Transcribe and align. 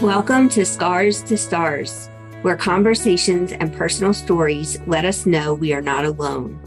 Welcome 0.00 0.48
to 0.50 0.64
Scars 0.64 1.22
to 1.24 1.36
Stars, 1.36 2.08
where 2.40 2.56
conversations 2.56 3.52
and 3.52 3.70
personal 3.70 4.14
stories 4.14 4.80
let 4.86 5.04
us 5.04 5.26
know 5.26 5.52
we 5.52 5.74
are 5.74 5.82
not 5.82 6.06
alone. 6.06 6.58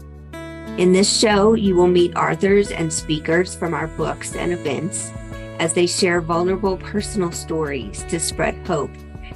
In 0.78 0.92
this 0.92 1.18
show, 1.18 1.54
you 1.54 1.74
will 1.74 1.88
meet 1.88 2.14
authors 2.14 2.70
and 2.70 2.92
speakers 2.92 3.52
from 3.52 3.74
our 3.74 3.88
books 3.88 4.36
and 4.36 4.52
events 4.52 5.10
as 5.58 5.72
they 5.72 5.88
share 5.88 6.20
vulnerable 6.20 6.76
personal 6.76 7.32
stories 7.32 8.04
to 8.04 8.20
spread 8.20 8.54
hope 8.68 8.92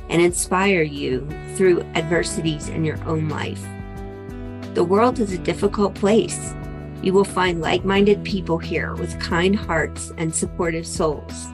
and 0.08 0.22
inspire 0.22 0.82
you 0.82 1.28
through 1.56 1.82
adversities 1.96 2.68
in 2.68 2.84
your 2.84 3.02
own 3.04 3.28
life. 3.28 3.66
The 4.74 4.84
world 4.84 5.18
is 5.18 5.32
a 5.32 5.38
difficult 5.38 5.96
place. 5.96 6.54
You 7.02 7.14
will 7.14 7.24
find 7.24 7.60
like 7.60 7.84
minded 7.84 8.22
people 8.22 8.58
here 8.58 8.94
with 8.94 9.18
kind 9.18 9.56
hearts 9.56 10.12
and 10.18 10.32
supportive 10.32 10.86
souls. 10.86 11.48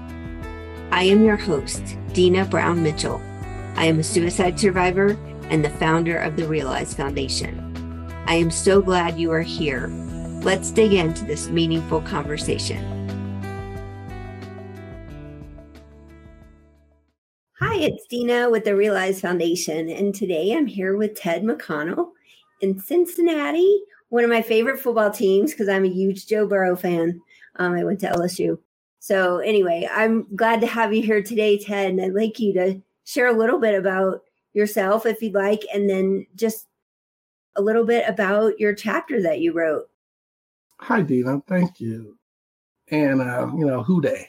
I 0.95 1.03
am 1.03 1.25
your 1.25 1.37
host, 1.37 1.83
Deana 2.13 2.45
Brown 2.45 2.81
Mitchell. 2.81 3.21
I 3.75 3.87
am 3.87 3.99
a 3.99 4.05
suicide 4.05 4.61
survivor 4.61 5.19
and 5.51 5.65
the 5.65 5.71
founder 5.71 6.17
of 6.17 6.37
the 6.37 6.47
Realize 6.47 6.95
Foundation. 6.95 8.07
I 8.29 8.37
am 8.37 8.49
so 8.49 8.81
glad 8.81 9.19
you 9.19 9.33
are 9.33 9.43
here. 9.43 9.89
Let's 10.45 10.71
dig 10.71 10.93
into 10.93 11.25
this 11.25 11.49
meaningful 11.49 12.01
conversation. 12.03 12.79
Hi, 17.59 17.75
it's 17.75 18.07
Deana 18.07 18.49
with 18.49 18.63
the 18.63 18.77
Realize 18.77 19.21
Foundation, 19.21 19.89
and 19.89 20.15
today 20.15 20.55
I'm 20.55 20.69
here 20.69 20.97
with 20.97 21.17
Ted 21.17 21.43
McConnell 21.43 22.13
in 22.61 22.79
Cincinnati, 22.79 23.81
one 24.11 24.23
of 24.23 24.31
my 24.31 24.43
favorite 24.43 24.79
football 24.79 25.11
teams 25.11 25.51
because 25.51 25.69
I'm 25.69 25.85
a 25.85 25.89
huge 25.89 26.29
Joe 26.29 26.47
Burrow 26.47 26.77
fan. 26.77 27.21
Um, 27.57 27.73
I 27.73 27.83
went 27.83 27.99
to 28.01 28.11
LSU. 28.11 28.59
So, 29.05 29.37
anyway, 29.41 29.87
I'm 29.93 30.27
glad 30.35 30.63
to 30.63 30.67
have 30.67 30.95
you 30.95 31.03
here 31.03 31.23
today, 31.23 31.59
Ted. 31.59 31.91
And 31.91 32.01
I'd 32.01 32.15
like 32.15 32.41
you 32.41 32.55
to 32.55 32.81
share 33.05 33.27
a 33.27 33.37
little 33.37 33.61
bit 33.61 33.75
about 33.75 34.23
yourself, 34.55 35.05
if 35.05 35.21
you'd 35.21 35.35
like, 35.35 35.61
and 35.75 35.91
then 35.91 36.27
just 36.37 36.69
a 37.57 37.61
little 37.61 37.85
bit 37.85 38.09
about 38.09 38.59
your 38.59 38.75
chapter 38.75 39.21
that 39.21 39.41
you 39.41 39.53
wrote. 39.53 39.91
Hi, 40.79 41.03
Deana. 41.03 41.43
Thank 41.47 41.81
you. 41.81 42.17
And, 42.89 43.21
uh, 43.21 43.51
you 43.55 43.67
know, 43.67 43.83
Who 43.83 44.01
Dey? 44.01 44.27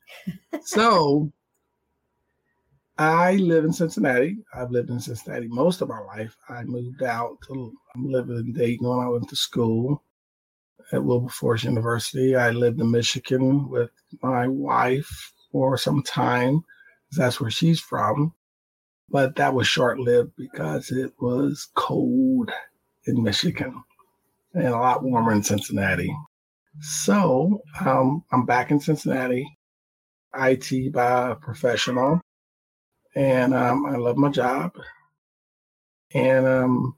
so, 0.62 1.32
I 2.98 3.36
live 3.36 3.64
in 3.64 3.72
Cincinnati. 3.72 4.36
I've 4.54 4.70
lived 4.70 4.90
in 4.90 5.00
Cincinnati 5.00 5.48
most 5.48 5.80
of 5.80 5.88
my 5.88 6.00
life. 6.00 6.36
I 6.50 6.64
moved 6.64 7.02
out 7.02 7.38
to 7.46 7.72
I'm 7.94 8.12
living 8.12 8.36
in 8.36 8.52
Dayton 8.52 8.86
when 8.86 8.98
I 8.98 9.08
went 9.08 9.30
to 9.30 9.36
school 9.36 10.04
at 10.92 11.04
Wilberforce 11.04 11.64
University. 11.64 12.34
I 12.34 12.50
lived 12.50 12.80
in 12.80 12.90
Michigan 12.90 13.68
with 13.68 13.90
my 14.22 14.48
wife 14.48 15.32
for 15.50 15.76
some 15.76 16.02
time. 16.02 16.64
That's 17.12 17.40
where 17.40 17.50
she's 17.50 17.80
from. 17.80 18.34
But 19.10 19.36
that 19.36 19.54
was 19.54 19.66
short 19.66 19.98
lived 19.98 20.32
because 20.36 20.90
it 20.90 21.12
was 21.20 21.68
cold 21.74 22.50
in 23.06 23.22
Michigan 23.22 23.82
and 24.54 24.68
a 24.68 24.70
lot 24.70 25.02
warmer 25.02 25.32
in 25.32 25.42
Cincinnati. 25.42 26.14
So 26.80 27.62
um, 27.84 28.24
I'm 28.32 28.46
back 28.46 28.70
in 28.70 28.80
Cincinnati, 28.80 29.46
IT 30.34 30.92
by 30.92 31.34
professional, 31.34 32.20
and 33.14 33.52
um, 33.52 33.84
I 33.84 33.96
love 33.96 34.16
my 34.16 34.30
job. 34.30 34.72
And 36.14 36.46
um, 36.46 36.96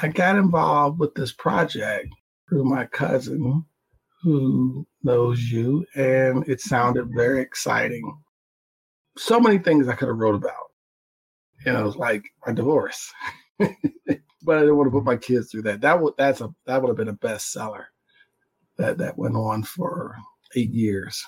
I 0.00 0.08
got 0.08 0.36
involved 0.36 0.98
with 0.98 1.14
this 1.14 1.32
project 1.32 2.08
through 2.50 2.64
my 2.64 2.84
cousin 2.86 3.64
who 4.22 4.86
knows 5.02 5.40
you, 5.50 5.86
and 5.94 6.46
it 6.46 6.60
sounded 6.60 7.08
very 7.14 7.40
exciting. 7.40 8.12
So 9.16 9.40
many 9.40 9.58
things 9.58 9.88
I 9.88 9.94
could 9.94 10.08
have 10.08 10.18
wrote 10.18 10.34
about. 10.34 10.54
You 11.64 11.72
know, 11.72 11.88
like 11.96 12.24
my 12.46 12.52
divorce. 12.52 13.12
but 13.58 13.68
I 14.56 14.60
didn't 14.60 14.76
want 14.76 14.86
to 14.88 14.90
put 14.90 15.04
my 15.04 15.16
kids 15.16 15.50
through 15.50 15.62
that. 15.62 15.80
That 15.80 16.00
would 16.00 16.14
that's 16.18 16.40
a 16.40 16.52
that 16.66 16.80
would 16.80 16.88
have 16.88 16.96
been 16.96 17.08
a 17.08 17.14
bestseller. 17.14 17.84
That 18.76 18.98
that 18.98 19.18
went 19.18 19.36
on 19.36 19.62
for 19.62 20.16
eight 20.54 20.70
years. 20.70 21.22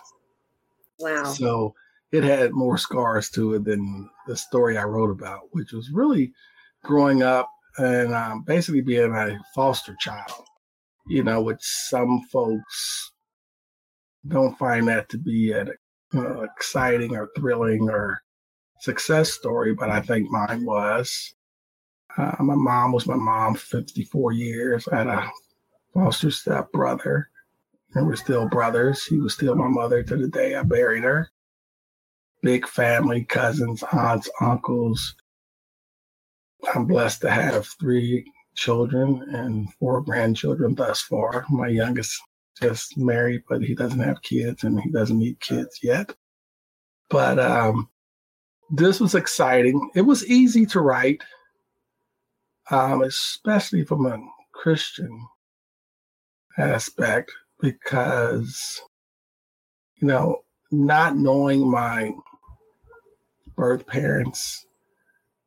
Wow. 0.98 1.24
So 1.24 1.74
it 2.12 2.24
had 2.24 2.52
more 2.52 2.78
scars 2.78 3.30
to 3.30 3.54
it 3.54 3.64
than 3.64 4.08
the 4.26 4.36
story 4.36 4.76
I 4.76 4.84
wrote 4.84 5.10
about, 5.10 5.42
which 5.52 5.72
was 5.72 5.90
really 5.90 6.32
growing 6.82 7.22
up 7.22 7.50
and 7.78 8.14
um, 8.14 8.42
basically 8.42 8.82
being 8.82 9.14
a 9.14 9.38
foster 9.54 9.96
child 9.98 10.46
you 11.06 11.22
know, 11.22 11.42
which 11.42 11.60
some 11.62 12.22
folks 12.32 13.12
don't 14.28 14.58
find 14.58 14.88
that 14.88 15.08
to 15.10 15.18
be 15.18 15.52
an 15.52 15.72
exciting 16.44 17.16
or 17.16 17.30
thrilling 17.36 17.88
or 17.90 18.22
success 18.80 19.32
story, 19.32 19.74
but 19.74 19.90
I 19.90 20.00
think 20.00 20.30
mine 20.30 20.64
was. 20.64 21.34
Uh, 22.16 22.36
my 22.40 22.54
mom 22.54 22.92
was 22.92 23.06
my 23.06 23.16
mom 23.16 23.54
54 23.54 24.32
years. 24.32 24.86
I 24.88 24.98
had 24.98 25.06
a 25.06 25.30
foster 25.94 26.30
stepbrother. 26.30 27.28
and 27.94 28.06
we're 28.06 28.16
still 28.16 28.48
brothers. 28.48 29.04
He 29.06 29.18
was 29.18 29.34
still 29.34 29.54
my 29.54 29.68
mother 29.68 30.02
to 30.02 30.16
the 30.16 30.28
day 30.28 30.54
I 30.54 30.62
buried 30.62 31.04
her. 31.04 31.30
Big 32.42 32.66
family, 32.66 33.24
cousins, 33.24 33.82
aunts, 33.92 34.28
uncles. 34.40 35.14
I'm 36.74 36.86
blessed 36.86 37.22
to 37.22 37.30
have 37.30 37.66
three 37.80 38.24
children 38.54 39.22
and 39.32 39.72
four 39.74 40.00
grandchildren 40.00 40.74
thus 40.74 41.00
far. 41.00 41.44
My 41.50 41.68
youngest 41.68 42.20
just 42.60 42.96
married, 42.96 43.42
but 43.48 43.62
he 43.62 43.74
doesn't 43.74 44.00
have 44.00 44.22
kids 44.22 44.64
and 44.64 44.80
he 44.80 44.90
doesn't 44.90 45.18
need 45.18 45.40
kids 45.40 45.80
yet. 45.82 46.14
But 47.08 47.38
um, 47.38 47.88
this 48.70 49.00
was 49.00 49.14
exciting. 49.14 49.90
It 49.94 50.02
was 50.02 50.26
easy 50.26 50.66
to 50.66 50.80
write, 50.80 51.22
um, 52.70 53.02
especially 53.02 53.84
from 53.84 54.06
a 54.06 54.18
Christian 54.52 55.26
aspect, 56.58 57.32
because, 57.60 58.80
you 59.96 60.08
know, 60.08 60.38
not 60.70 61.16
knowing 61.16 61.70
my 61.70 62.12
birth 63.56 63.86
parents 63.86 64.66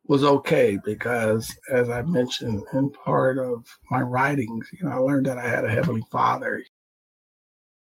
was 0.07 0.23
okay 0.23 0.77
because, 0.85 1.53
as 1.71 1.89
I 1.89 2.01
mentioned 2.03 2.63
in 2.73 2.91
part 2.91 3.37
of 3.37 3.65
my 3.89 4.01
writings, 4.01 4.69
you 4.73 4.87
know, 4.87 4.91
I 4.91 4.97
learned 4.97 5.25
that 5.25 5.37
I 5.37 5.47
had 5.47 5.65
a 5.65 5.69
heavenly 5.69 6.03
Father 6.11 6.63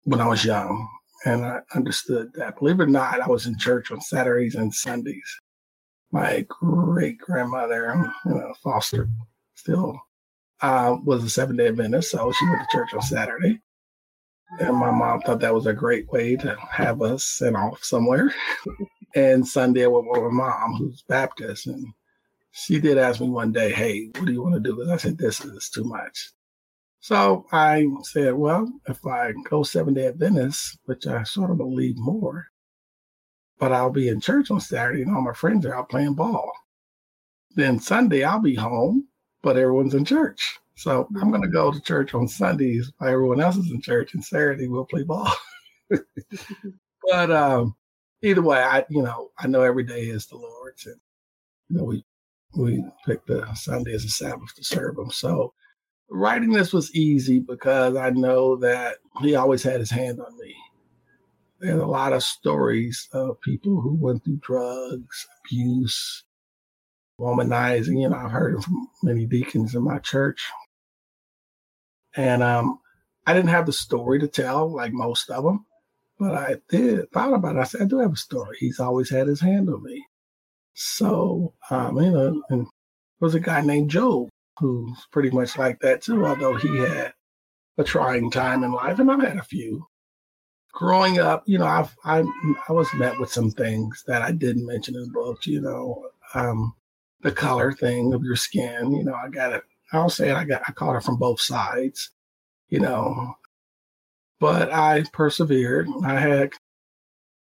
when 0.04 0.20
I 0.20 0.28
was 0.28 0.44
young, 0.44 0.88
and 1.24 1.44
I 1.44 1.60
understood 1.74 2.32
that. 2.34 2.58
Believe 2.58 2.80
it 2.80 2.84
or 2.84 2.86
not, 2.86 3.20
I 3.20 3.28
was 3.28 3.46
in 3.46 3.58
church 3.58 3.90
on 3.90 4.00
Saturdays 4.00 4.56
and 4.56 4.74
Sundays. 4.74 5.40
My 6.10 6.44
great 6.48 7.18
grandmother, 7.18 8.12
you 8.26 8.34
know, 8.34 8.52
Foster, 8.62 9.08
still 9.54 9.98
uh, 10.60 10.96
was 11.04 11.24
a 11.24 11.30
seven 11.30 11.56
day 11.56 11.68
Adventist, 11.68 12.10
so 12.10 12.32
she 12.32 12.46
went 12.46 12.60
to 12.60 12.76
church 12.76 12.92
on 12.94 13.02
Saturday. 13.02 13.60
And 14.60 14.76
my 14.76 14.90
mom 14.90 15.22
thought 15.22 15.40
that 15.40 15.54
was 15.54 15.66
a 15.66 15.72
great 15.72 16.10
way 16.12 16.36
to 16.36 16.56
have 16.70 17.00
us 17.00 17.24
sent 17.24 17.56
off 17.56 17.82
somewhere. 17.82 18.34
and 19.14 19.46
Sunday 19.46 19.84
I 19.84 19.86
went 19.86 20.10
with 20.10 20.20
my 20.22 20.28
mom, 20.30 20.74
who's 20.76 21.02
Baptist, 21.08 21.66
and 21.66 21.86
she 22.52 22.78
did 22.78 22.98
ask 22.98 23.20
me 23.20 23.28
one 23.28 23.52
day, 23.52 23.72
Hey, 23.72 24.10
what 24.14 24.26
do 24.26 24.32
you 24.32 24.42
want 24.42 24.54
to 24.54 24.60
do? 24.60 24.80
And 24.80 24.92
I 24.92 24.96
said, 24.96 25.18
This 25.18 25.44
is 25.44 25.68
too 25.70 25.84
much. 25.84 26.30
So 27.00 27.46
I 27.50 27.86
said, 28.02 28.34
Well, 28.34 28.70
if 28.88 29.04
I 29.06 29.32
go 29.48 29.62
seven 29.62 29.94
day 29.94 30.06
Adventist, 30.06 30.78
which 30.84 31.06
I 31.06 31.24
sort 31.24 31.50
of 31.50 31.56
believe 31.56 31.96
more, 31.96 32.46
but 33.58 33.72
I'll 33.72 33.90
be 33.90 34.08
in 34.08 34.20
church 34.20 34.50
on 34.50 34.60
Saturday 34.60 35.02
and 35.02 35.14
all 35.14 35.22
my 35.22 35.32
friends 35.32 35.66
are 35.66 35.74
out 35.74 35.88
playing 35.88 36.14
ball. 36.14 36.50
Then 37.54 37.78
Sunday 37.78 38.24
I'll 38.24 38.40
be 38.40 38.54
home, 38.54 39.08
but 39.42 39.56
everyone's 39.56 39.94
in 39.94 40.04
church. 40.04 40.58
So 40.74 41.06
I'm 41.20 41.30
going 41.30 41.42
to 41.42 41.48
go 41.48 41.70
to 41.70 41.80
church 41.80 42.14
on 42.14 42.26
Sundays 42.26 42.90
while 42.98 43.10
everyone 43.10 43.40
else 43.40 43.56
is 43.56 43.70
in 43.70 43.80
church, 43.80 44.14
and 44.14 44.24
Saturday 44.24 44.68
we'll 44.68 44.86
play 44.86 45.02
ball. 45.02 45.32
but 45.90 47.30
um, 47.30 47.76
either 48.22 48.42
way, 48.42 48.58
I 48.58 48.84
you 48.88 49.02
know 49.02 49.30
I 49.38 49.46
know 49.46 49.62
every 49.62 49.84
day 49.84 50.02
is 50.02 50.26
the 50.26 50.36
Lord's, 50.36 50.86
and 50.86 50.96
you 51.68 51.76
know 51.76 51.84
we 51.84 52.04
we 52.54 52.84
picked 53.06 53.26
the 53.26 53.52
Sunday 53.54 53.94
as 53.94 54.04
a 54.04 54.08
Sabbath 54.08 54.54
to 54.56 54.64
serve 54.64 54.98
him. 54.98 55.10
So 55.10 55.52
writing 56.10 56.50
this 56.50 56.72
was 56.72 56.94
easy 56.94 57.38
because 57.40 57.96
I 57.96 58.10
know 58.10 58.56
that 58.56 58.96
he 59.20 59.34
always 59.34 59.62
had 59.62 59.80
his 59.80 59.90
hand 59.90 60.20
on 60.20 60.38
me. 60.38 60.54
There's 61.60 61.80
a 61.80 61.86
lot 61.86 62.12
of 62.12 62.22
stories 62.22 63.08
of 63.12 63.40
people 63.40 63.80
who 63.80 63.94
went 63.94 64.24
through 64.24 64.40
drugs, 64.42 65.26
abuse, 65.44 66.24
womanizing. 67.20 68.00
You 68.00 68.08
know, 68.08 68.16
I've 68.16 68.32
heard 68.32 68.56
it 68.56 68.64
from 68.64 68.88
many 69.02 69.26
deacons 69.26 69.74
in 69.74 69.82
my 69.82 69.98
church. 69.98 70.42
And 72.16 72.42
um, 72.42 72.80
I 73.26 73.32
didn't 73.32 73.50
have 73.50 73.66
the 73.66 73.72
story 73.72 74.18
to 74.20 74.28
tell 74.28 74.74
like 74.74 74.92
most 74.92 75.30
of 75.30 75.44
them, 75.44 75.64
but 76.18 76.34
I 76.34 76.56
did 76.68 77.10
thought 77.12 77.32
about 77.32 77.56
it. 77.56 77.60
I 77.60 77.64
said, 77.64 77.82
I 77.82 77.84
do 77.84 78.00
have 78.00 78.12
a 78.12 78.16
story. 78.16 78.56
He's 78.58 78.80
always 78.80 79.08
had 79.08 79.28
his 79.28 79.40
hand 79.40 79.70
on 79.70 79.82
me. 79.82 80.04
So, 80.74 81.54
um, 81.70 81.98
you 81.98 82.10
know, 82.10 82.42
and 82.50 82.60
there 82.62 82.68
was 83.20 83.34
a 83.34 83.40
guy 83.40 83.60
named 83.62 83.90
Job 83.90 84.28
who's 84.58 85.06
pretty 85.12 85.30
much 85.30 85.58
like 85.58 85.80
that 85.80 86.02
too, 86.02 86.26
although 86.26 86.56
he 86.56 86.78
had 86.78 87.14
a 87.78 87.84
trying 87.84 88.30
time 88.30 88.64
in 88.64 88.72
life, 88.72 88.98
and 88.98 89.10
I've 89.10 89.22
had 89.22 89.38
a 89.38 89.42
few. 89.42 89.86
growing 90.72 91.18
up, 91.18 91.42
you 91.46 91.58
know, 91.58 91.66
I've, 91.66 91.94
I 92.04 92.24
I 92.68 92.72
was 92.72 92.92
met 92.94 93.18
with 93.20 93.30
some 93.32 93.50
things 93.50 94.02
that 94.06 94.22
I 94.22 94.32
didn't 94.32 94.66
mention 94.66 94.94
in 94.96 95.02
the 95.02 95.10
book. 95.10 95.46
You 95.46 95.60
know, 95.60 96.08
um, 96.34 96.74
the 97.22 97.32
color 97.32 97.72
thing 97.72 98.12
of 98.14 98.24
your 98.24 98.36
skin. 98.36 98.92
You 98.92 99.04
know, 99.04 99.14
I 99.14 99.28
got 99.28 99.52
it. 99.52 99.62
I'll 99.92 100.10
say 100.10 100.30
it. 100.30 100.36
I 100.36 100.44
got 100.44 100.62
I 100.68 100.72
caught 100.72 100.96
it 100.96 101.04
from 101.04 101.18
both 101.18 101.40
sides. 101.40 102.10
You 102.68 102.80
know, 102.80 103.34
but 104.40 104.72
I 104.72 105.04
persevered. 105.12 105.88
I 106.04 106.18
had, 106.18 106.52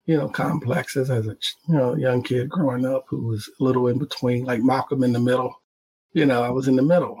you 0.09 0.17
know, 0.17 0.27
complexes 0.27 1.11
as 1.11 1.27
a 1.27 1.37
you 1.67 1.75
know 1.75 1.95
young 1.95 2.23
kid 2.23 2.49
growing 2.49 2.83
up 2.83 3.05
who 3.07 3.27
was 3.27 3.47
a 3.59 3.63
little 3.63 3.87
in 3.89 3.99
between, 3.99 4.43
like 4.43 4.59
Malcolm 4.63 5.03
in 5.03 5.13
the 5.13 5.19
middle. 5.19 5.61
You 6.13 6.25
know, 6.25 6.41
I 6.41 6.49
was 6.49 6.67
in 6.67 6.75
the 6.75 6.81
middle, 6.81 7.15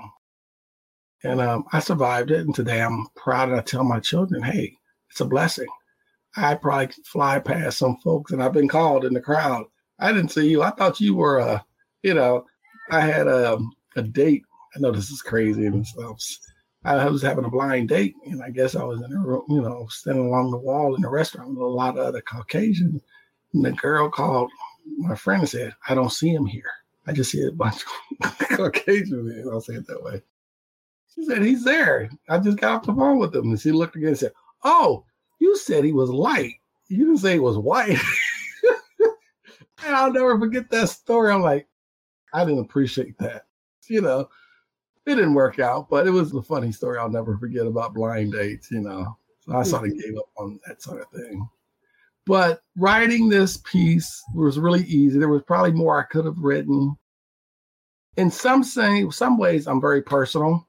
and 1.23 1.39
um, 1.39 1.65
I 1.71 1.81
survived 1.81 2.31
it. 2.31 2.39
And 2.39 2.55
today 2.55 2.81
I'm 2.81 3.05
proud, 3.15 3.49
and 3.49 3.59
I 3.59 3.61
tell 3.61 3.83
my 3.83 3.99
children, 3.99 4.41
"Hey, 4.41 4.75
it's 5.11 5.21
a 5.21 5.25
blessing." 5.25 5.67
I 6.35 6.55
probably 6.55 6.91
fly 7.05 7.37
past 7.37 7.77
some 7.77 7.97
folks, 7.97 8.31
and 8.31 8.41
I've 8.41 8.53
been 8.53 8.67
called 8.67 9.05
in 9.05 9.13
the 9.13 9.21
crowd. 9.21 9.65
I 9.99 10.11
didn't 10.11 10.31
see 10.31 10.49
you. 10.49 10.63
I 10.63 10.71
thought 10.71 10.99
you 10.99 11.13
were 11.13 11.37
a, 11.37 11.63
you 12.01 12.15
know, 12.15 12.47
I 12.89 13.01
had 13.01 13.27
a 13.27 13.59
a 13.97 14.01
date. 14.01 14.41
I 14.75 14.79
know 14.79 14.91
this 14.91 15.11
is 15.11 15.21
crazy 15.21 15.67
and. 15.67 15.85
I 16.83 17.09
was 17.09 17.21
having 17.21 17.43
a 17.45 17.49
blind 17.49 17.89
date, 17.89 18.15
and 18.25 18.41
I 18.41 18.51
guess 18.51 18.75
I 18.75 18.83
was 18.83 19.01
in 19.01 19.11
a 19.11 19.19
room, 19.19 19.43
you 19.49 19.61
know, 19.61 19.87
standing 19.89 20.27
along 20.27 20.51
the 20.51 20.57
wall 20.57 20.95
in 20.95 21.01
the 21.01 21.09
restaurant 21.09 21.49
with 21.49 21.57
a 21.57 21.65
lot 21.65 21.97
of 21.97 22.05
other 22.05 22.21
Caucasians. 22.21 23.01
And 23.53 23.65
the 23.65 23.71
girl 23.73 24.09
called 24.09 24.49
my 24.97 25.15
friend 25.15 25.41
and 25.41 25.49
said, 25.49 25.75
"I 25.89 25.95
don't 25.95 26.11
see 26.11 26.29
him 26.29 26.45
here. 26.45 26.71
I 27.05 27.11
just 27.11 27.31
see 27.31 27.43
a 27.45 27.51
bunch 27.51 27.83
of 28.21 28.37
Caucasians." 28.49 29.47
I'll 29.47 29.61
say 29.61 29.73
it 29.73 29.87
that 29.87 30.03
way. 30.03 30.21
She 31.13 31.25
said, 31.25 31.43
"He's 31.43 31.65
there. 31.65 32.09
I 32.29 32.39
just 32.39 32.59
got 32.59 32.75
off 32.75 32.85
the 32.85 32.93
phone 32.93 33.19
with 33.19 33.35
him." 33.35 33.49
And 33.49 33.59
she 33.59 33.71
looked 33.71 33.97
again 33.97 34.09
and 34.09 34.17
said, 34.17 34.33
"Oh, 34.63 35.05
you 35.39 35.57
said 35.57 35.83
he 35.83 35.93
was 35.93 36.09
light. 36.09 36.55
You 36.87 36.97
didn't 37.05 37.17
say 37.17 37.33
he 37.33 37.39
was 37.39 37.57
white. 37.57 37.97
and 39.85 39.95
I'll 39.95 40.11
never 40.11 40.37
forget 40.39 40.69
that 40.69 40.89
story. 40.89 41.31
I'm 41.31 41.41
like, 41.41 41.67
I 42.33 42.45
didn't 42.45 42.59
appreciate 42.61 43.17
that. 43.19 43.45
You 43.87 44.01
know, 44.01 44.29
it 45.09 45.15
didn't 45.15 45.33
work 45.33 45.59
out, 45.59 45.89
but 45.89 46.07
it 46.07 46.11
was 46.11 46.33
a 46.33 46.41
funny 46.41 46.71
story 46.71 46.97
I'll 46.97 47.09
never 47.09 47.37
forget 47.37 47.65
about 47.65 47.93
blind 47.93 48.33
dates, 48.33 48.69
you 48.71 48.81
know. 48.81 49.17
So 49.41 49.55
I 49.55 49.63
sort 49.63 49.87
of 49.89 49.99
gave 49.99 50.17
up 50.17 50.29
on 50.37 50.59
that 50.67 50.81
sort 50.81 51.01
of 51.01 51.09
thing. 51.09 51.47
But 52.25 52.61
writing 52.77 53.29
this 53.29 53.57
piece 53.57 54.23
was 54.35 54.59
really 54.59 54.83
easy. 54.83 55.17
There 55.17 55.29
was 55.29 55.41
probably 55.43 55.71
more 55.71 55.99
I 55.99 56.03
could 56.03 56.25
have 56.25 56.37
written. 56.37 56.95
In 58.17 58.29
some 58.29 58.63
say, 58.63 59.09
some 59.09 59.37
ways, 59.37 59.67
I'm 59.67 59.81
very 59.81 60.01
personal. 60.01 60.67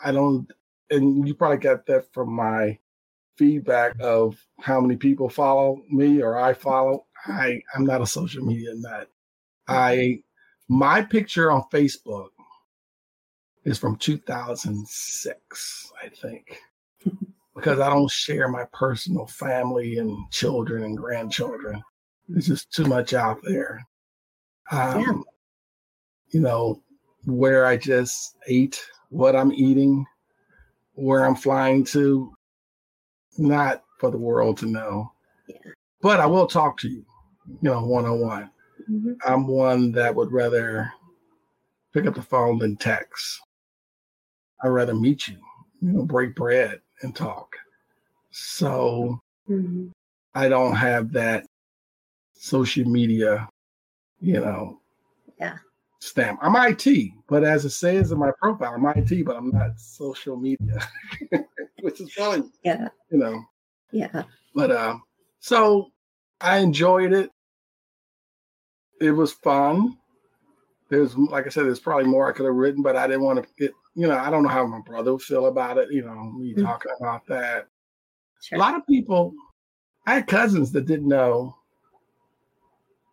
I 0.00 0.12
don't, 0.12 0.50
and 0.90 1.26
you 1.26 1.34
probably 1.34 1.58
got 1.58 1.86
that 1.86 2.12
from 2.12 2.32
my 2.32 2.78
feedback 3.38 3.96
of 4.00 4.36
how 4.60 4.80
many 4.80 4.96
people 4.96 5.28
follow 5.28 5.82
me 5.90 6.22
or 6.22 6.38
I 6.38 6.52
follow. 6.52 7.06
I 7.26 7.62
I'm 7.74 7.86
not 7.86 8.02
a 8.02 8.06
social 8.06 8.44
media 8.44 8.74
nut. 8.74 9.08
I 9.66 10.22
my 10.68 11.02
picture 11.02 11.50
on 11.50 11.64
Facebook 11.72 12.28
is 13.64 13.78
from 13.78 13.96
2006, 13.96 15.92
I 16.02 16.08
think, 16.08 16.60
because 17.54 17.80
I 17.80 17.88
don't 17.88 18.10
share 18.10 18.48
my 18.48 18.64
personal 18.72 19.26
family 19.26 19.98
and 19.98 20.30
children 20.30 20.84
and 20.84 20.96
grandchildren. 20.96 21.82
It's 22.34 22.46
just 22.46 22.72
too 22.72 22.84
much 22.84 23.14
out 23.14 23.38
there. 23.42 23.86
Um, 24.70 25.00
yeah. 25.00 25.12
You 26.30 26.40
know, 26.40 26.82
where 27.24 27.66
I 27.66 27.76
just 27.76 28.36
ate, 28.46 28.84
what 29.10 29.36
I'm 29.36 29.52
eating, 29.52 30.04
where 30.94 31.24
I'm 31.24 31.36
flying 31.36 31.84
to, 31.84 32.34
not 33.38 33.82
for 33.98 34.10
the 34.10 34.18
world 34.18 34.58
to 34.58 34.66
know. 34.66 35.12
Yeah. 35.48 35.56
But 36.02 36.20
I 36.20 36.26
will 36.26 36.46
talk 36.46 36.78
to 36.80 36.88
you, 36.88 37.04
you 37.46 37.58
know, 37.62 37.84
one 37.84 38.04
on 38.04 38.20
one. 38.20 38.50
I'm 39.24 39.46
one 39.46 39.92
that 39.92 40.14
would 40.14 40.32
rather 40.32 40.92
pick 41.94 42.06
up 42.06 42.14
the 42.14 42.22
phone 42.22 42.58
than 42.58 42.76
text. 42.76 43.40
I'd 44.62 44.68
rather 44.68 44.94
meet 44.94 45.28
you, 45.28 45.36
you 45.80 45.92
know, 45.92 46.02
break 46.04 46.34
bread 46.34 46.80
and 47.02 47.14
talk. 47.14 47.56
So 48.30 49.20
mm-hmm. 49.48 49.88
I 50.34 50.48
don't 50.48 50.74
have 50.74 51.12
that 51.12 51.46
social 52.34 52.84
media, 52.84 53.48
you 54.20 54.40
know, 54.40 54.80
yeah. 55.38 55.56
stamp. 56.00 56.40
I'm 56.42 56.56
IT, 56.56 57.12
but 57.28 57.44
as 57.44 57.64
it 57.64 57.70
says 57.70 58.12
in 58.12 58.18
my 58.18 58.30
profile, 58.40 58.74
I'm 58.74 58.86
IT, 58.86 59.24
but 59.24 59.36
I'm 59.36 59.50
not 59.50 59.78
social 59.78 60.36
media, 60.36 60.80
which 61.80 62.00
is 62.00 62.10
probably, 62.12 62.50
yeah, 62.62 62.88
you 63.10 63.18
know, 63.18 63.42
yeah. 63.92 64.24
But 64.54 64.72
um, 64.72 65.02
so 65.40 65.90
I 66.40 66.58
enjoyed 66.58 67.12
it. 67.12 67.30
It 69.00 69.10
was 69.12 69.32
fun. 69.32 69.96
There's, 70.94 71.16
like 71.16 71.46
I 71.46 71.48
said, 71.48 71.64
there's 71.64 71.80
probably 71.80 72.06
more 72.06 72.28
I 72.28 72.32
could 72.32 72.46
have 72.46 72.54
written, 72.54 72.82
but 72.82 72.96
I 72.96 73.06
didn't 73.08 73.22
want 73.22 73.42
to 73.42 73.48
get, 73.58 73.72
you 73.96 74.06
know, 74.06 74.16
I 74.16 74.30
don't 74.30 74.44
know 74.44 74.48
how 74.48 74.64
my 74.66 74.80
brother 74.80 75.12
would 75.12 75.22
feel 75.22 75.46
about 75.46 75.76
it, 75.76 75.90
you 75.90 76.02
know, 76.02 76.32
me 76.32 76.52
mm-hmm. 76.52 76.64
talking 76.64 76.92
about 77.00 77.26
that. 77.26 77.66
Sure. 78.40 78.56
A 78.56 78.60
lot 78.60 78.76
of 78.76 78.86
people, 78.86 79.34
I 80.06 80.14
had 80.14 80.28
cousins 80.28 80.70
that 80.72 80.86
didn't 80.86 81.08
know. 81.08 81.56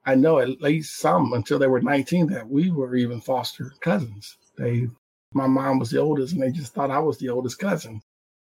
I 0.06 0.16
know 0.16 0.40
at 0.40 0.62
least 0.62 0.98
some 0.98 1.34
until 1.34 1.58
they 1.58 1.68
were 1.68 1.82
19 1.82 2.28
that 2.28 2.48
we 2.48 2.70
were 2.70 2.96
even 2.96 3.20
foster 3.20 3.74
cousins. 3.82 4.38
They, 4.58 4.88
my 5.34 5.48
mom 5.48 5.80
was 5.80 5.90
the 5.90 6.00
oldest, 6.00 6.34
and 6.34 6.42
they 6.42 6.52
just 6.52 6.74
thought 6.74 6.92
I 6.92 7.00
was 7.00 7.18
the 7.18 7.30
oldest 7.30 7.58
cousin. 7.60 8.02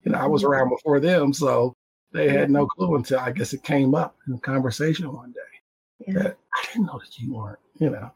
You 0.03 0.11
know, 0.11 0.17
I 0.17 0.25
was 0.25 0.41
mm-hmm. 0.43 0.51
around 0.51 0.69
before 0.69 0.99
them, 0.99 1.31
so 1.31 1.73
they 2.11 2.29
had 2.29 2.51
no 2.51 2.67
clue 2.67 2.95
until 2.95 3.19
I 3.19 3.31
guess 3.31 3.53
it 3.53 3.63
came 3.63 3.95
up 3.95 4.17
in 4.27 4.33
a 4.33 4.39
conversation 4.39 5.13
one 5.13 5.31
day. 5.31 6.07
Yeah. 6.07 6.23
That 6.23 6.37
I 6.55 6.65
didn't 6.67 6.87
know 6.87 6.99
that 6.99 7.17
you 7.17 7.33
weren't, 7.33 7.59
you 7.79 7.89
know. 7.89 8.11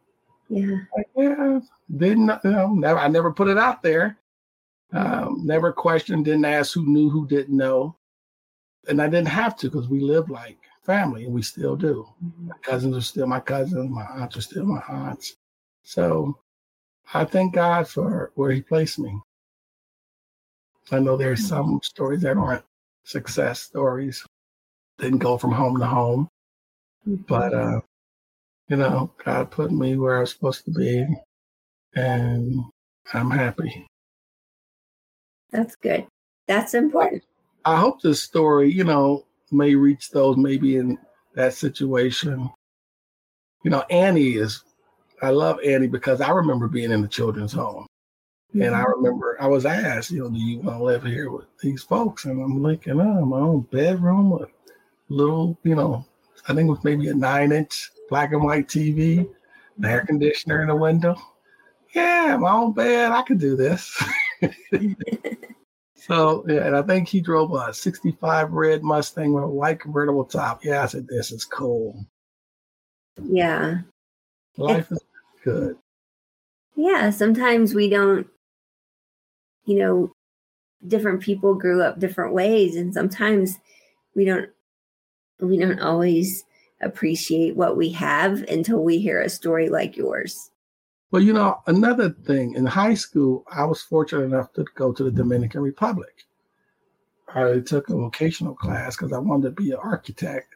Yeah. 0.50 0.78
Like, 0.96 1.08
yeah. 1.16 1.60
Didn't 1.96 2.32
you 2.44 2.52
know, 2.52 2.74
never 2.74 3.00
I 3.00 3.08
never 3.08 3.32
put 3.32 3.48
it 3.48 3.58
out 3.58 3.82
there. 3.84 4.18
Um, 4.94 5.42
never 5.46 5.74
questioned, 5.74 6.26
didn't 6.26 6.46
ask 6.46 6.74
who 6.74 6.86
knew, 6.86 7.10
who 7.10 7.28
didn't 7.28 7.56
know. 7.56 7.98
And 8.88 9.02
I 9.02 9.08
didn't 9.08 9.28
have 9.28 9.58
to 9.58 9.70
because 9.70 9.90
we 9.90 10.00
live 10.00 10.30
like 10.30 10.58
family 10.84 11.26
and 11.26 11.34
we 11.34 11.42
still 11.42 11.76
do. 11.76 12.08
Mm-hmm. 12.24 12.48
My 12.48 12.56
cousins 12.62 12.96
are 12.96 13.02
still 13.02 13.28
my 13.28 13.42
cousins, 13.42 13.90
my 13.90 14.06
aunts 14.06 14.38
are 14.38 14.42
still 14.42 14.66
my 14.66 14.82
aunts. 14.88 15.36
So 15.84 16.38
I 17.14 17.26
thank 17.26 17.54
God 17.54 17.88
for 17.88 18.32
where 18.36 18.52
he 18.52 18.62
placed 18.62 18.98
me. 19.00 19.20
I 20.92 21.00
know 21.00 21.18
there's 21.18 21.40
mm-hmm. 21.40 21.48
some 21.50 21.80
stories 21.84 22.22
that 22.22 22.38
aren't 22.38 22.64
success 23.04 23.60
stories. 23.60 24.26
Didn't 25.00 25.20
go 25.20 25.38
from 25.38 25.52
home 25.52 25.78
to 25.80 25.86
home, 25.86 26.30
but 27.06 27.52
mm-hmm. 27.52 27.78
uh, 27.78 27.82
you 28.69 28.78
know, 28.78 29.12
God 29.24 29.52
put 29.52 29.71
me 29.71 29.97
where 29.97 30.18
I 30.18 30.21
was 30.21 30.31
supposed 30.31 30.66
to 30.66 30.71
be, 30.71 31.06
and 31.95 32.59
I'm 33.14 33.31
happy. 33.31 33.88
That's 35.52 35.76
good. 35.76 36.06
That's 36.47 36.74
important. 36.74 37.24
I 37.66 37.78
hope 37.78 38.02
this 38.02 38.21
story, 38.21 38.71
you 38.71 38.83
know, 38.83 39.26
may 39.52 39.76
reach 39.76 40.12
those 40.12 40.38
maybe 40.38 40.78
in 40.78 40.97
that 41.36 41.54
situation. 41.54 42.50
You 43.64 43.71
know, 43.71 43.83
Annie 43.90 44.36
is, 44.36 44.64
I 45.21 45.30
love 45.30 45.59
Annie 45.66 45.88
because 45.88 46.21
I 46.21 46.31
remember 46.31 46.68
being 46.68 46.92
in 46.92 47.02
the 47.02 47.07
children's 47.07 47.54
home. 47.54 47.86
Mm-hmm. 48.50 48.62
And 48.62 48.76
I 48.76 48.81
mm-hmm. 48.81 49.04
remember 49.04 49.38
I 49.42 49.47
was 49.47 49.66
asked, 49.66 50.12
you 50.12 50.24
know, 50.24 50.30
do 50.30 50.38
you 50.38 50.59
want 50.59 50.78
to 50.78 50.83
live 50.83 51.04
here 51.04 51.31
with 51.31 51.45
these 51.62 51.83
folks? 51.83 52.26
And 52.26 52.42
I'm 52.42 52.62
looking, 52.62 53.00
oh, 53.00 53.26
my 53.26 53.40
own 53.40 53.62
bedroom, 53.71 54.33
a 54.33 54.47
little, 55.09 55.57
you 55.64 55.76
know, 55.76 56.06
I 56.47 56.54
think 56.54 56.68
it 56.68 56.71
was 56.71 56.83
maybe 56.83 57.07
a 57.07 57.14
nine 57.14 57.52
inch 57.52 57.92
black 58.09 58.33
and 58.33 58.44
white 58.44 58.68
TV, 58.68 59.30
an 59.78 59.85
air 59.85 60.06
conditioner 60.06 60.61
in 60.61 60.68
the 60.68 60.76
window. 60.76 61.16
Yeah, 61.94 62.37
my 62.37 62.52
own 62.52 62.73
bed, 62.73 63.11
I 63.11 63.21
could 63.21 63.40
do 63.40 63.56
this. 63.56 63.95
so, 65.95 66.45
yeah, 66.47 66.68
and 66.68 66.76
I 66.76 66.81
think 66.81 67.07
he 67.07 67.21
drove 67.21 67.54
a 67.54 67.73
65 67.73 68.52
red 68.52 68.83
Mustang 68.83 69.33
with 69.33 69.44
a 69.44 69.47
white 69.47 69.80
convertible 69.80 70.26
top. 70.26 70.64
Yeah, 70.64 70.83
I 70.83 70.85
said, 70.87 71.07
this 71.07 71.31
is 71.31 71.45
cool. 71.45 72.06
Yeah. 73.23 73.80
Life 74.57 74.92
is 74.92 74.99
good. 75.44 75.78
Yeah, 76.76 77.09
sometimes 77.09 77.73
we 77.73 77.90
don't 77.90 78.28
you 79.68 79.78
know, 79.78 80.11
different 80.87 81.21
people 81.21 81.54
grew 81.54 81.83
up 81.83 81.99
different 81.99 82.33
ways 82.33 82.76
and 82.76 82.94
sometimes 82.94 83.57
we 84.16 84.26
don't 84.26 84.49
we 85.40 85.57
don't 85.57 85.80
always 85.80 86.44
appreciate 86.81 87.56
what 87.56 87.78
we 87.78 87.90
have 87.90 88.42
until 88.44 88.84
we 88.84 89.00
hear 89.00 89.22
a 89.22 89.30
story 89.30 89.69
like 89.69 89.98
yours. 89.98 90.52
Well, 91.12 91.22
you 91.22 91.34
know, 91.34 91.62
another 91.68 92.10
thing 92.10 92.54
in 92.56 92.66
high 92.66 92.94
school, 92.94 93.46
I 93.52 93.64
was 93.64 93.81
fortunate 93.81 94.24
enough 94.24 94.52
to 94.54 94.66
go 94.76 94.92
to 94.92 95.04
the 95.04 95.12
Dominican 95.12 95.62
Republic. 95.62 96.26
I 97.34 97.60
took 97.66 97.90
a 97.90 97.96
vocational 97.96 98.56
class 98.56 98.96
because 98.96 99.14
I 99.14 99.19
wanted 99.19 99.56
to 99.56 99.62
be 99.62 99.72
an 99.72 99.78
architect. 99.81 100.54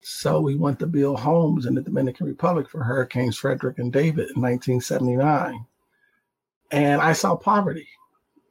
So 0.00 0.40
we 0.40 0.54
went 0.56 0.78
to 0.80 0.86
build 0.86 1.20
homes 1.20 1.64
in 1.66 1.74
the 1.74 1.80
Dominican 1.80 2.26
Republic 2.26 2.68
for 2.68 2.82
Hurricanes 2.82 3.38
Frederic 3.38 3.78
and 3.78 3.92
David 3.92 4.30
in 4.34 4.42
1979. 4.42 5.64
And 6.70 7.00
I 7.00 7.12
saw 7.12 7.36
poverty 7.36 7.88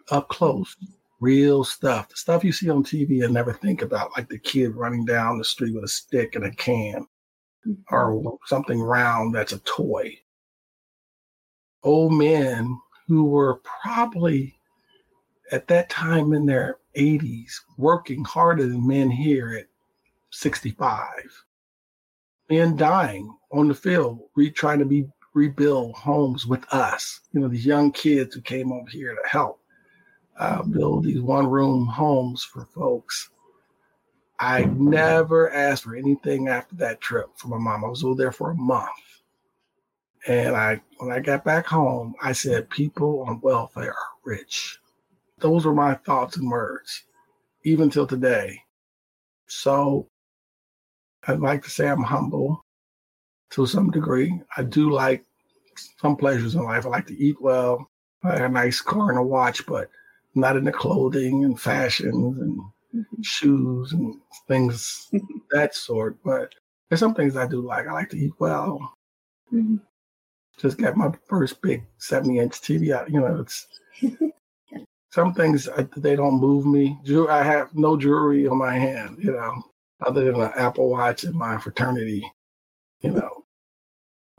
up 0.10 0.30
close, 0.30 0.76
real 1.24 1.64
stuff, 1.64 2.10
the 2.10 2.18
stuff 2.18 2.44
you 2.44 2.52
see 2.52 2.70
on 2.70 2.84
TV 2.84 3.24
and 3.24 3.34
never 3.34 3.54
think 3.54 3.82
about, 3.82 4.12
like 4.18 4.28
the 4.28 4.38
kid 4.38 4.76
running 4.76 5.06
down 5.06 5.38
the 5.38 5.46
street 5.46 5.74
with 5.74 5.86
a 5.86 5.88
stick 5.88 6.36
and 6.36 6.44
a 6.44 6.52
can 6.52 7.08
mm-hmm. 7.66 7.96
or 7.96 8.38
something 8.46 8.82
round 8.82 9.34
that's 9.34 9.54
a 9.54 9.60
toy. 9.60 10.20
Old 11.82 12.14
men 12.14 12.78
who 13.08 13.24
were 13.24 13.62
probably 13.82 14.54
at 15.52 15.68
that 15.68 15.90
time 15.90 16.34
in 16.34 16.46
their 16.46 16.80
80s 16.98 17.54
working 17.78 18.26
harder 18.26 18.68
than 18.68 18.86
men 18.86 19.10
here 19.10 19.54
at 19.54 19.68
65. 20.32 21.08
Men 22.50 22.76
dying 22.76 23.34
on 23.52 23.70
the 23.70 23.74
field, 23.74 24.20
re- 24.36 24.52
trying 24.52 24.80
to 24.80 24.86
be 24.86 25.08
rebuild 25.34 25.96
homes 25.96 26.46
with 26.46 26.66
us. 26.74 27.22
You 27.32 27.40
know, 27.40 27.48
these 27.48 27.66
young 27.66 27.94
kids 27.94 28.36
who 28.36 28.42
came 28.42 28.74
over 28.74 28.90
here 28.90 29.16
to 29.16 29.30
help 29.30 29.63
uh, 30.38 30.64
build 30.64 31.04
these 31.04 31.22
one 31.22 31.48
room 31.48 31.86
homes 31.86 32.44
for 32.44 32.66
folks. 32.66 33.30
I 34.40 34.66
never 34.66 35.52
asked 35.52 35.84
for 35.84 35.96
anything 35.96 36.48
after 36.48 36.76
that 36.78 37.02
trip 37.02 37.28
for 37.36 37.48
my 37.48 37.58
mom. 37.58 37.86
I 37.86 37.88
was 37.88 38.04
over 38.04 38.16
there 38.16 38.32
for 38.32 38.52
a 38.52 38.56
month. 38.56 38.90
And 40.28 40.56
I 40.56 40.82
when 40.98 41.12
I 41.12 41.20
got 41.20 41.44
back 41.44 41.66
home, 41.66 42.16
I 42.22 42.32
said 42.32 42.70
people 42.70 43.26
on 43.28 43.42
welfare 43.42 43.92
are 43.92 44.18
rich. 44.24 44.80
Those 45.40 45.66
were 45.66 45.74
my 45.74 45.96
thoughts 45.96 46.38
and 46.38 46.50
words, 46.50 47.04
even 47.64 47.90
till 47.90 48.08
today. 48.08 48.62
So 49.48 50.08
I'd 51.28 51.40
like 51.40 51.64
to 51.64 51.70
say 51.70 51.88
I'm 51.88 52.04
humble 52.04 52.64
to 53.52 53.66
some 53.66 53.92
degree. 53.92 54.42
I 54.58 54.64
do 54.64 54.92
like 54.92 55.26
some 56.00 56.16
pleasures 56.16 56.56
in 56.56 56.64
life. 56.64 56.86
I 56.86 56.90
like 56.90 57.08
to 57.08 57.18
eat 57.18 57.42
well, 57.42 57.90
I 58.24 58.40
have 58.40 58.52
a 58.52 58.54
nice 58.54 58.82
car 58.82 59.10
and 59.10 59.20
a 59.20 59.24
watch, 59.24 59.66
but 59.66 59.90
not 60.36 60.58
in 60.58 60.64
the 60.64 60.72
clothing 60.72 61.44
and 61.44 61.60
fashions 61.60 62.40
and 62.40 62.58
mm-hmm. 62.96 63.22
shoes 63.22 63.94
and 63.94 64.16
things 64.48 65.10
that 65.52 65.76
sort. 65.76 66.18
But 66.24 66.54
there's 66.90 67.00
some 67.00 67.14
things 67.14 67.36
I 67.36 67.48
do 67.48 67.62
like. 67.62 67.88
I 67.88 67.94
like 67.94 68.10
to 68.10 68.18
eat 68.18 68.34
well. 68.40 68.94
Mm-hmm. 69.52 69.78
Just 70.60 70.78
got 70.78 70.96
my 70.96 71.12
first 71.28 71.62
big 71.62 71.84
70 71.98 72.40
inch 72.40 72.62
TV 72.62 72.94
out. 72.94 73.10
You 73.10 73.22
know, 73.22 73.40
it's 73.42 73.68
some 75.12 75.34
things 75.34 75.68
I, 75.70 75.88
they 75.98 76.16
don't 76.16 76.40
move 76.40 76.66
me. 76.66 76.98
I 77.30 77.44
have 77.44 77.74
no 77.76 77.98
jewelry 77.98 78.48
on 78.48 78.58
my 78.58 78.74
hand, 78.74 79.18
you 79.20 79.32
know, 79.32 79.64
other 80.06 80.26
than 80.26 80.42
an 80.42 80.52
Apple 80.56 80.90
Watch 80.90 81.24
in 81.24 81.38
my 81.38 81.58
fraternity, 81.58 82.24
you 83.02 83.12
know. 83.12 83.44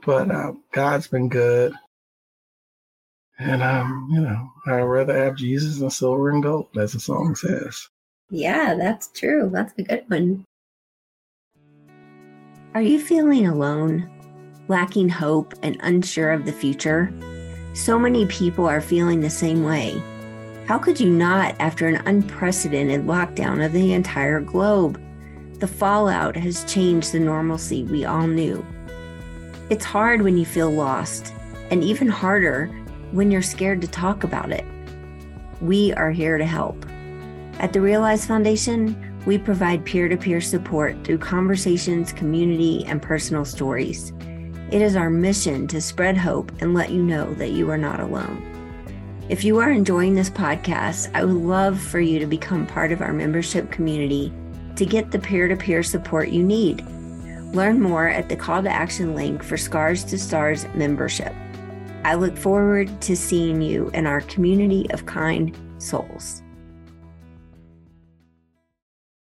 But 0.05 0.29
um, 0.31 0.63
God's 0.71 1.07
been 1.07 1.29
good. 1.29 1.73
And 3.37 3.61
um, 3.61 4.07
you 4.11 4.21
know, 4.21 4.49
I'd 4.65 4.81
rather 4.81 5.17
have 5.17 5.35
Jesus 5.35 5.79
than 5.79 5.89
silver 5.89 6.29
and 6.29 6.41
gold, 6.41 6.69
as 6.77 6.93
the 6.93 6.99
song 6.99 7.35
says. 7.35 7.89
Yeah, 8.29 8.75
that's 8.75 9.09
true. 9.09 9.49
That's 9.51 9.73
a 9.77 9.83
good 9.83 10.03
one. 10.07 10.45
Are 12.73 12.81
you 12.81 12.99
feeling 12.99 13.47
alone, 13.47 14.09
lacking 14.67 15.09
hope, 15.09 15.53
and 15.63 15.77
unsure 15.81 16.31
of 16.31 16.45
the 16.45 16.51
future? 16.51 17.13
So 17.73 17.99
many 17.99 18.25
people 18.25 18.65
are 18.67 18.81
feeling 18.81 19.19
the 19.19 19.29
same 19.29 19.63
way. 19.63 20.01
How 20.65 20.79
could 20.79 20.99
you 20.99 21.09
not 21.09 21.55
after 21.59 21.87
an 21.87 22.01
unprecedented 22.07 23.05
lockdown 23.05 23.63
of 23.63 23.71
the 23.73 23.93
entire 23.93 24.39
globe? 24.39 24.99
The 25.59 25.67
fallout 25.67 26.35
has 26.35 26.65
changed 26.65 27.11
the 27.11 27.19
normalcy 27.19 27.83
we 27.83 28.03
all 28.03 28.27
knew. 28.27 28.65
It's 29.69 29.85
hard 29.85 30.21
when 30.21 30.37
you 30.37 30.45
feel 30.45 30.71
lost, 30.71 31.33
and 31.69 31.83
even 31.83 32.07
harder 32.07 32.69
when 33.11 33.31
you're 33.31 33.41
scared 33.41 33.81
to 33.81 33.87
talk 33.87 34.23
about 34.23 34.51
it. 34.51 34.65
We 35.61 35.93
are 35.93 36.11
here 36.11 36.37
to 36.37 36.45
help. 36.45 36.85
At 37.59 37.73
the 37.73 37.81
Realize 37.81 38.25
Foundation, 38.25 38.95
we 39.25 39.37
provide 39.37 39.85
peer 39.85 40.07
to 40.07 40.17
peer 40.17 40.41
support 40.41 40.95
through 41.03 41.17
conversations, 41.19 42.13
community, 42.13 42.85
and 42.85 43.01
personal 43.01 43.45
stories. 43.45 44.13
It 44.71 44.81
is 44.81 44.95
our 44.95 45.09
mission 45.09 45.67
to 45.67 45.81
spread 45.81 46.17
hope 46.17 46.51
and 46.59 46.73
let 46.73 46.91
you 46.91 47.01
know 47.01 47.33
that 47.35 47.51
you 47.51 47.69
are 47.69 47.77
not 47.77 47.99
alone. 47.99 48.51
If 49.29 49.43
you 49.43 49.57
are 49.57 49.71
enjoying 49.71 50.13
this 50.13 50.29
podcast, 50.29 51.09
I 51.15 51.23
would 51.23 51.35
love 51.35 51.79
for 51.79 51.99
you 51.99 52.19
to 52.19 52.27
become 52.27 52.67
part 52.67 52.91
of 52.91 53.01
our 53.01 53.13
membership 53.13 53.71
community 53.71 54.31
to 54.75 54.85
get 54.85 55.11
the 55.11 55.19
peer 55.19 55.47
to 55.47 55.55
peer 55.55 55.81
support 55.81 56.29
you 56.29 56.43
need. 56.43 56.85
Learn 57.53 57.81
more 57.81 58.07
at 58.07 58.27
the 58.27 58.35
call 58.35 58.61
to 58.61 58.69
action 58.69 59.15
link 59.15 59.41
for 59.41 59.57
Scars 59.57 60.03
to 60.05 60.19
Stars 60.19 60.67
membership. 60.75 61.33
I 62.05 62.13
look 62.13 62.37
forward 62.37 63.01
to 63.01 63.15
seeing 63.15 63.63
you 63.63 63.89
in 63.95 64.05
our 64.05 64.21
community 64.21 64.85
of 64.91 65.07
kind 65.07 65.57
souls. 65.79 66.43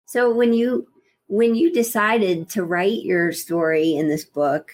So 0.07 0.33
when 0.33 0.51
you 0.51 0.87
when 1.27 1.53
you 1.53 1.71
decided 1.71 2.49
to 2.49 2.63
write 2.63 3.03
your 3.03 3.31
story 3.33 3.93
in 3.93 4.07
this 4.07 4.25
book, 4.25 4.71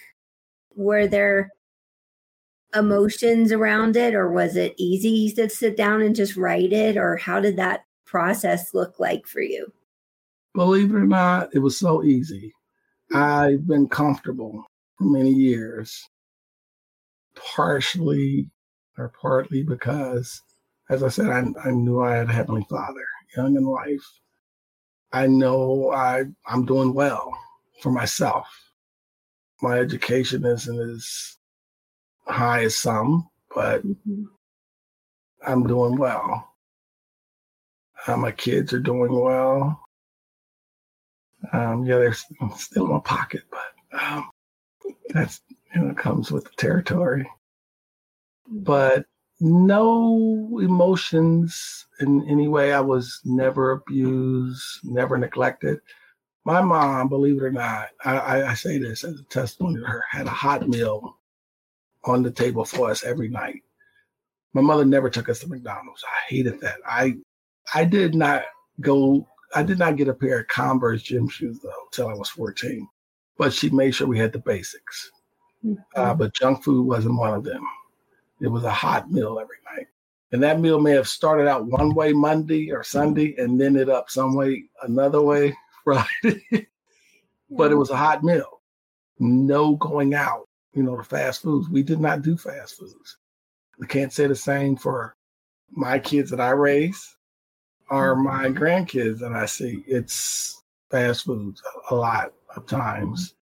were 0.74 1.06
there 1.06 1.50
emotions 2.74 3.52
around 3.52 3.94
it 3.94 4.14
or 4.14 4.32
was 4.32 4.56
it 4.56 4.72
easy 4.78 5.30
to 5.34 5.50
sit 5.50 5.76
down 5.76 6.00
and 6.00 6.16
just 6.16 6.34
write 6.34 6.72
it 6.72 6.96
or 6.96 7.18
how 7.18 7.40
did 7.40 7.58
that 7.58 7.84
process 8.06 8.72
look 8.72 8.98
like 9.00 9.26
for 9.26 9.42
you? 9.42 9.70
Believe 10.54 10.92
it 10.92 10.96
or 10.96 11.06
not, 11.06 11.50
it 11.54 11.58
was 11.58 11.76
so 11.76 12.02
easy. 12.02 12.54
Hmm. 13.10 13.18
I've 13.18 13.66
been 13.66 13.86
comfortable 13.86 14.64
for 14.96 15.04
many 15.04 15.30
years 15.30 16.08
partially 17.34 18.50
or 18.98 19.12
partly 19.20 19.62
because, 19.62 20.40
as 20.90 21.02
I 21.02 21.08
said, 21.08 21.26
I, 21.26 21.44
I 21.64 21.70
knew 21.70 22.00
I 22.00 22.16
had 22.16 22.28
a 22.28 22.32
Heavenly 22.32 22.66
Father, 22.68 23.06
young 23.36 23.56
in 23.56 23.64
life. 23.64 24.06
I 25.12 25.26
know 25.26 25.90
I, 25.90 26.24
I'm 26.46 26.64
doing 26.64 26.94
well 26.94 27.32
for 27.80 27.90
myself. 27.90 28.46
My 29.60 29.78
education 29.78 30.44
isn't 30.44 30.90
as 30.90 31.36
high 32.26 32.64
as 32.64 32.76
some, 32.76 33.28
but 33.54 33.86
mm-hmm. 33.86 34.24
I'm 35.46 35.66
doing 35.66 35.96
well. 35.96 36.48
Uh, 38.06 38.16
my 38.16 38.32
kids 38.32 38.72
are 38.72 38.80
doing 38.80 39.14
well. 39.14 39.80
Um, 41.52 41.84
yeah, 41.84 41.98
they're 41.98 42.16
still 42.56 42.86
in 42.86 42.92
my 42.92 43.00
pocket, 43.00 43.42
but 43.50 44.00
um, 44.00 44.30
that's 45.08 45.40
you 45.74 45.82
know, 45.82 45.94
comes 45.94 46.30
with 46.30 46.44
the 46.44 46.50
territory. 46.56 47.28
But 48.48 49.06
no 49.40 50.60
emotions 50.62 51.86
in 52.00 52.28
any 52.28 52.48
way. 52.48 52.72
I 52.72 52.80
was 52.80 53.20
never 53.24 53.72
abused, 53.72 54.80
never 54.84 55.18
neglected. 55.18 55.80
My 56.44 56.60
mom, 56.60 57.08
believe 57.08 57.38
it 57.38 57.44
or 57.44 57.52
not, 57.52 57.88
I, 58.04 58.42
I 58.42 58.54
say 58.54 58.78
this 58.78 59.04
as 59.04 59.20
a 59.20 59.24
testimony 59.24 59.80
to 59.80 59.86
her, 59.86 60.04
had 60.10 60.26
a 60.26 60.30
hot 60.30 60.68
meal 60.68 61.18
on 62.04 62.22
the 62.22 62.30
table 62.30 62.64
for 62.64 62.90
us 62.90 63.04
every 63.04 63.28
night. 63.28 63.62
My 64.52 64.60
mother 64.60 64.84
never 64.84 65.08
took 65.08 65.28
us 65.28 65.40
to 65.40 65.48
McDonald's. 65.48 66.04
I 66.04 66.34
hated 66.34 66.60
that. 66.60 66.76
I 66.86 67.14
I 67.74 67.84
did 67.84 68.14
not 68.14 68.42
go 68.80 69.26
I 69.54 69.62
did 69.62 69.78
not 69.78 69.96
get 69.96 70.08
a 70.08 70.14
pair 70.14 70.40
of 70.40 70.48
Converse 70.48 71.02
gym 71.02 71.28
shoes 71.28 71.58
though 71.62 71.88
till 71.92 72.08
I 72.08 72.14
was 72.14 72.28
14. 72.30 72.88
But 73.38 73.52
she 73.52 73.70
made 73.70 73.94
sure 73.94 74.06
we 74.06 74.18
had 74.18 74.32
the 74.32 74.38
basics. 74.38 75.10
Mm-hmm. 75.64 75.82
Uh, 75.94 76.14
but 76.14 76.34
junk 76.34 76.62
food 76.62 76.86
wasn't 76.86 77.18
one 77.18 77.34
of 77.34 77.44
them. 77.44 77.62
It 78.40 78.48
was 78.48 78.64
a 78.64 78.70
hot 78.70 79.10
meal 79.10 79.38
every 79.40 79.56
night. 79.76 79.86
And 80.32 80.42
that 80.42 80.60
meal 80.60 80.80
may 80.80 80.92
have 80.92 81.08
started 81.08 81.46
out 81.46 81.66
one 81.66 81.94
way 81.94 82.12
Monday 82.12 82.72
or 82.72 82.82
Sunday 82.82 83.34
and 83.36 83.60
ended 83.60 83.88
up 83.88 84.10
some 84.10 84.34
way 84.34 84.64
another 84.82 85.22
way 85.22 85.56
Friday. 85.84 86.68
but 87.50 87.70
it 87.70 87.76
was 87.76 87.90
a 87.90 87.96
hot 87.96 88.24
meal. 88.24 88.60
No 89.18 89.76
going 89.76 90.14
out, 90.14 90.48
you 90.74 90.82
know, 90.82 90.96
the 90.96 91.04
fast 91.04 91.42
foods. 91.42 91.68
We 91.68 91.82
did 91.82 92.00
not 92.00 92.22
do 92.22 92.36
fast 92.36 92.78
foods. 92.78 93.18
I 93.82 93.86
can't 93.86 94.12
say 94.12 94.26
the 94.26 94.34
same 94.34 94.76
for 94.76 95.16
my 95.70 95.98
kids 95.98 96.30
that 96.30 96.40
I 96.40 96.50
raise 96.50 97.16
or 97.90 98.14
mm-hmm. 98.16 98.24
my 98.24 98.48
grandkids 98.48 99.18
that 99.20 99.32
I 99.32 99.46
see. 99.46 99.84
It's 99.86 100.62
fast 100.90 101.24
foods 101.24 101.62
a 101.90 101.94
lot 101.94 102.32
of 102.56 102.66
times. 102.66 103.34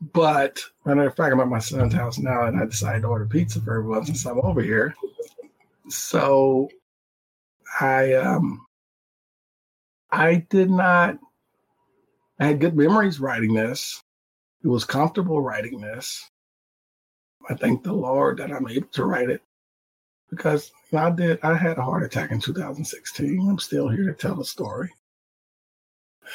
But 0.00 0.60
matter 0.84 1.06
of 1.06 1.16
fact, 1.16 1.32
I'm 1.32 1.40
at 1.40 1.48
my 1.48 1.58
son's 1.58 1.92
house 1.92 2.18
now, 2.18 2.46
and 2.46 2.58
I 2.58 2.64
decided 2.66 3.02
to 3.02 3.08
order 3.08 3.26
pizza 3.26 3.60
for 3.60 3.78
everyone 3.78 4.06
since 4.06 4.24
I'm 4.24 4.40
over 4.40 4.62
here. 4.62 4.94
So 5.88 6.68
I 7.80 8.14
um 8.14 8.66
I 10.10 10.46
did 10.48 10.70
not 10.70 11.18
I 12.38 12.46
had 12.46 12.60
good 12.60 12.76
memories 12.76 13.20
writing 13.20 13.54
this. 13.54 14.02
It 14.62 14.68
was 14.68 14.84
comfortable 14.84 15.40
writing 15.40 15.80
this. 15.80 16.30
I 17.48 17.54
thank 17.54 17.82
the 17.82 17.92
Lord 17.92 18.38
that 18.38 18.52
I'm 18.52 18.68
able 18.68 18.88
to 18.88 19.04
write 19.04 19.30
it 19.30 19.42
because 20.30 20.70
I 20.92 21.10
did 21.10 21.40
I 21.42 21.56
had 21.56 21.78
a 21.78 21.82
heart 21.82 22.04
attack 22.04 22.30
in 22.30 22.40
2016. 22.40 23.48
I'm 23.48 23.58
still 23.58 23.88
here 23.88 24.06
to 24.06 24.14
tell 24.14 24.36
the 24.36 24.44
story. 24.44 24.90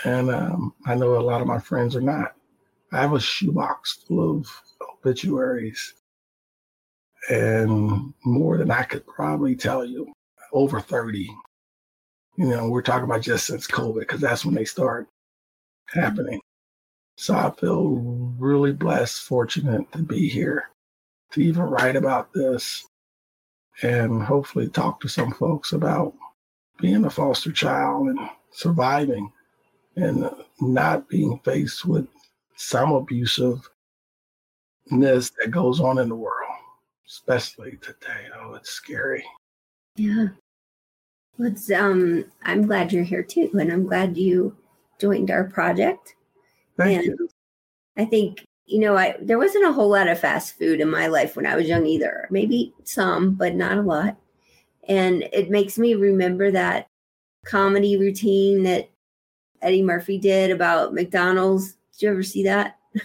And 0.04 0.30
um, 0.32 0.74
I 0.86 0.96
know 0.96 1.18
a 1.18 1.22
lot 1.22 1.42
of 1.42 1.48
my 1.48 1.60
friends 1.60 1.96
are 1.96 2.02
not. 2.02 2.36
I 2.94 3.02
have 3.02 3.14
a 3.14 3.20
shoebox 3.20 4.04
full 4.08 4.40
of 4.40 4.48
obituaries 4.82 5.96
and 7.30 8.14
more 8.24 8.58
than 8.58 8.70
I 8.70 8.84
could 8.84 9.08
probably 9.08 9.56
tell 9.56 9.84
you, 9.84 10.12
over 10.52 10.80
30. 10.80 11.30
You 12.38 12.46
know, 12.46 12.70
we're 12.70 12.82
talking 12.82 13.06
about 13.06 13.22
just 13.22 13.48
since 13.48 13.68
COVID 13.68 14.02
because 14.02 14.22
that's 14.22 14.46
when 14.46 14.56
they 14.56 14.66
start 14.66 15.08
happening. 15.88 16.40
So 17.16 17.36
I 17.36 17.52
feel 17.52 17.96
really 18.38 18.74
blessed, 18.74 19.24
fortunate 19.24 19.92
to 19.92 20.00
be 20.00 20.28
here, 20.28 20.70
to 21.32 21.42
even 21.42 21.64
write 21.64 21.96
about 21.96 22.34
this, 22.34 22.86
and 23.82 24.22
hopefully 24.22 24.68
talk 24.68 25.00
to 25.02 25.08
some 25.08 25.32
folks 25.32 25.74
about 25.74 26.14
being 26.80 27.06
a 27.06 27.10
foster 27.10 27.52
child 27.52 28.08
and 28.08 28.20
surviving 28.52 29.32
and 29.96 30.30
not 30.60 31.08
being 31.08 31.40
faced 31.44 31.86
with 31.86 32.08
some 32.56 32.92
abusiveness 32.92 33.62
that 34.92 35.52
goes 35.52 35.80
on 35.80 36.00
in 36.00 36.10
the 36.10 36.16
world, 36.16 36.52
especially 37.08 37.78
today. 37.82 38.28
Oh, 38.38 38.54
it's 38.56 38.72
scary. 38.72 39.24
Yeah. 39.96 40.28
Let's 41.38 41.70
um 41.72 42.26
I'm 42.44 42.66
glad 42.68 42.92
you're 42.92 43.04
here 43.04 43.24
too, 43.24 43.50
and 43.54 43.72
I'm 43.72 43.86
glad 43.86 44.18
you 44.18 44.56
joined 45.00 45.32
our 45.32 45.46
project. 45.46 46.16
Thank 46.78 46.98
and 46.98 47.06
you. 47.06 47.30
I 47.98 48.06
think, 48.06 48.46
you 48.66 48.80
know, 48.80 48.96
I 48.96 49.18
there 49.22 49.40
wasn't 49.40 49.68
a 49.68 49.74
whole 49.74 49.90
lot 49.90 50.08
of 50.08 50.20
fast 50.20 50.58
food 50.58 50.80
in 50.80 50.90
my 50.90 51.08
life 51.08 51.36
when 51.36 51.46
I 51.46 51.56
was 51.56 51.68
young 51.68 51.86
either. 51.86 52.28
Maybe 52.30 52.74
some, 52.84 53.34
but 53.34 53.56
not 53.56 53.78
a 53.78 53.82
lot. 53.82 54.18
And 54.88 55.24
it 55.34 55.50
makes 55.50 55.78
me 55.78 55.96
remember 55.96 56.52
that 56.52 56.88
comedy 57.46 57.98
routine 57.98 58.64
that 58.64 58.90
Eddie 59.62 59.82
Murphy 59.82 60.18
did 60.18 60.52
about 60.52 60.94
McDonald's. 60.94 61.78
Did 61.94 62.02
you 62.06 62.10
ever 62.12 62.24
see 62.24 62.44
that? 62.44 62.78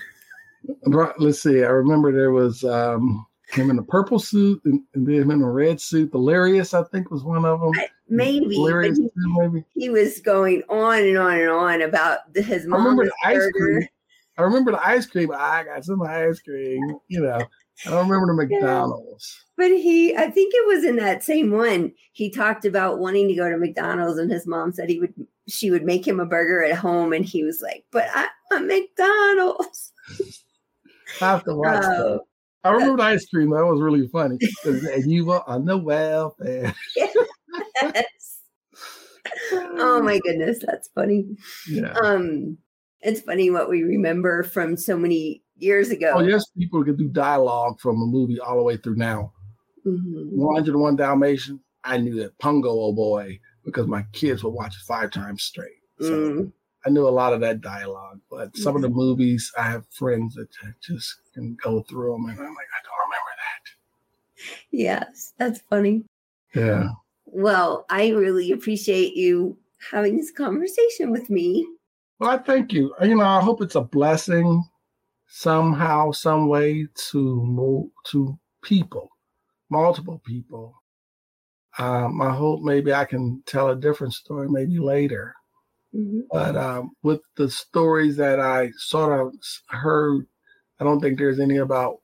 Right, 0.87 1.14
Let's 1.18 1.42
see. 1.42 1.62
I 1.62 1.68
remember 1.68 2.12
there 2.12 2.33
was 2.33 2.62
um, 2.64 3.25
him 3.52 3.71
in 3.71 3.78
a 3.78 3.83
purple 3.83 4.18
suit 4.18 4.61
and, 4.66 4.80
and 4.95 5.07
then 5.07 5.14
him 5.14 5.30
in 5.30 5.40
a 5.40 5.50
red 5.50 5.80
suit. 5.80 6.11
Delirious, 6.12 6.75
I 6.75 6.83
think, 6.85 7.11
was 7.11 7.23
one 7.25 7.45
of 7.47 7.61
them. 7.61 7.71
I- 7.76 7.88
Maybe, 8.11 8.54
Delirious, 8.57 8.99
he, 8.99 9.09
maybe. 9.16 9.64
he 9.75 9.88
was 9.88 10.21
going 10.21 10.62
on 10.68 10.99
and 10.99 11.16
on 11.16 11.38
and 11.38 11.49
on 11.49 11.83
about 11.83 12.33
the- 12.35 12.42
his 12.42 12.66
I 12.71 12.76
remember 12.76 13.04
the 13.07 13.12
ice 13.25 13.50
cream. 13.52 13.88
I 14.37 14.42
remember 14.42 14.73
the 14.73 14.87
ice 14.87 15.07
cream. 15.07 15.30
I 15.33 15.64
got 15.64 15.85
some 15.85 16.02
ice 16.02 16.40
cream. 16.40 16.99
You 17.09 17.21
know, 17.23 17.40
I 17.87 17.90
don't 17.90 18.08
remember 18.08 18.32
the 18.32 18.49
McDonald's. 18.49 19.44
But 19.56 19.70
he, 19.70 20.16
I 20.16 20.30
think 20.30 20.52
it 20.54 20.66
was 20.66 20.85
in 20.85 20.97
that 20.97 21.25
same 21.25 21.50
one. 21.50 21.92
He 22.12 22.30
talked 22.30 22.64
about 22.64 22.99
wanting 22.99 23.28
to 23.28 23.35
go 23.35 23.49
to 23.49 23.56
McDonald's, 23.56 24.18
and 24.18 24.30
his 24.30 24.47
mom 24.47 24.73
said 24.73 24.88
he 24.88 25.00
would, 25.00 25.14
she 25.49 25.70
would 25.70 25.85
make 25.85 26.06
him 26.06 26.20
a 26.20 26.26
burger 26.26 26.62
at 26.62 26.76
home, 26.76 27.12
and 27.12 27.25
he 27.25 27.44
was 27.44 27.61
like, 27.62 27.85
"But 27.90 28.08
I 28.14 28.28
want 28.50 28.66
McDonald's." 28.66 29.92
I 31.20 31.30
have 31.30 31.44
to 31.44 31.54
watch 31.54 31.82
that. 31.82 31.97
Oh, 31.99 32.20
I 32.64 32.70
remember 32.70 32.97
the 32.99 33.02
ice 33.04 33.26
cream. 33.26 33.50
That 33.50 33.64
was 33.64 33.80
really 33.80 34.08
funny. 34.08 34.38
And 34.64 35.11
you 35.11 35.26
were 35.26 35.49
on 35.49 35.64
the 35.64 35.76
welfare. 35.76 36.75
yes. 36.97 38.40
oh 39.52 40.02
my 40.02 40.18
goodness, 40.18 40.58
that's 40.64 40.88
funny. 40.94 41.37
Yeah. 41.68 41.92
Um, 41.92 42.58
it's 43.00 43.20
funny 43.20 43.50
what 43.50 43.68
we 43.68 43.82
remember 43.82 44.42
from 44.42 44.76
so 44.76 44.97
many 44.99 45.42
years 45.58 45.90
ago. 45.90 46.14
Oh, 46.16 46.20
yes, 46.20 46.44
people 46.56 46.84
can 46.84 46.96
do 46.96 47.08
dialogue 47.08 47.80
from 47.80 48.00
a 48.02 48.06
movie 48.06 48.40
all 48.40 48.56
the 48.56 48.62
way 48.62 48.76
through 48.76 48.96
now. 48.96 49.32
Mhm. 49.86 50.30
101 50.32 50.96
Dalmatians, 50.96 51.60
I 51.84 51.98
knew 51.98 52.16
that 52.16 52.38
Pongo, 52.38 52.68
oh 52.70 52.92
boy, 52.92 53.40
because 53.64 53.86
my 53.86 54.04
kids 54.12 54.42
would 54.44 54.54
watch 54.54 54.74
it 54.76 54.84
five 54.86 55.10
times 55.10 55.42
straight. 55.42 55.80
So 56.00 56.12
Mm. 56.12 56.52
I 56.86 56.90
knew 56.90 57.06
a 57.06 57.10
lot 57.10 57.32
of 57.32 57.40
that 57.40 57.60
dialogue. 57.60 58.20
But 58.30 58.56
some 58.56 58.76
of 58.76 58.82
the 58.82 58.88
movies, 58.88 59.52
I 59.58 59.62
have 59.62 59.86
friends 59.90 60.34
that 60.34 60.48
just 60.80 61.16
can 61.34 61.56
go 61.62 61.82
through 61.82 62.12
them, 62.12 62.26
and 62.26 62.38
I'm 62.38 62.54
like, 62.54 62.68
I 62.74 62.80
don't 62.84 63.04
remember 63.06 63.32
that. 63.38 64.62
Yes, 64.70 65.34
that's 65.38 65.60
funny. 65.68 66.04
Yeah. 66.54 66.90
Well, 67.26 67.84
I 67.90 68.10
really 68.10 68.52
appreciate 68.52 69.14
you 69.14 69.58
having 69.90 70.16
this 70.16 70.30
conversation 70.30 71.10
with 71.10 71.28
me. 71.30 71.66
Well, 72.18 72.30
I 72.30 72.38
thank 72.38 72.72
you. 72.72 72.94
You 73.02 73.16
know, 73.16 73.24
I 73.24 73.40
hope 73.40 73.60
it's 73.62 73.74
a 73.74 73.80
blessing 73.80 74.64
somehow, 75.28 76.11
some 76.11 76.49
way 76.49 76.87
to 77.11 77.42
move 77.42 77.90
to 78.04 78.38
people, 78.62 79.10
multiple 79.71 80.21
people. 80.26 80.75
Um, 81.78 82.21
I 82.21 82.34
hope 82.34 82.62
maybe 82.62 82.93
I 82.93 83.04
can 83.04 83.43
tell 83.47 83.69
a 83.69 83.76
different 83.76 84.14
story 84.14 84.49
maybe 84.49 84.78
later. 84.78 85.34
Mhm. 85.95 86.23
But 86.30 86.56
um, 86.56 86.91
with 87.02 87.21
the 87.36 87.49
stories 87.50 88.17
that 88.17 88.41
I 88.41 88.73
sort 88.76 89.21
of 89.21 89.34
heard, 89.69 90.26
I 90.80 90.84
don't 90.84 91.00
think 91.00 91.19
there's 91.19 91.41
any 91.41 91.58
about, 91.58 91.99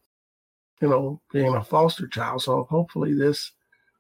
you 0.81 0.89
know, 0.89 1.21
being 1.33 1.55
a 1.55 1.65
foster 1.65 2.07
child. 2.07 2.43
So 2.43 2.65
hopefully 2.65 3.15
this 3.15 3.53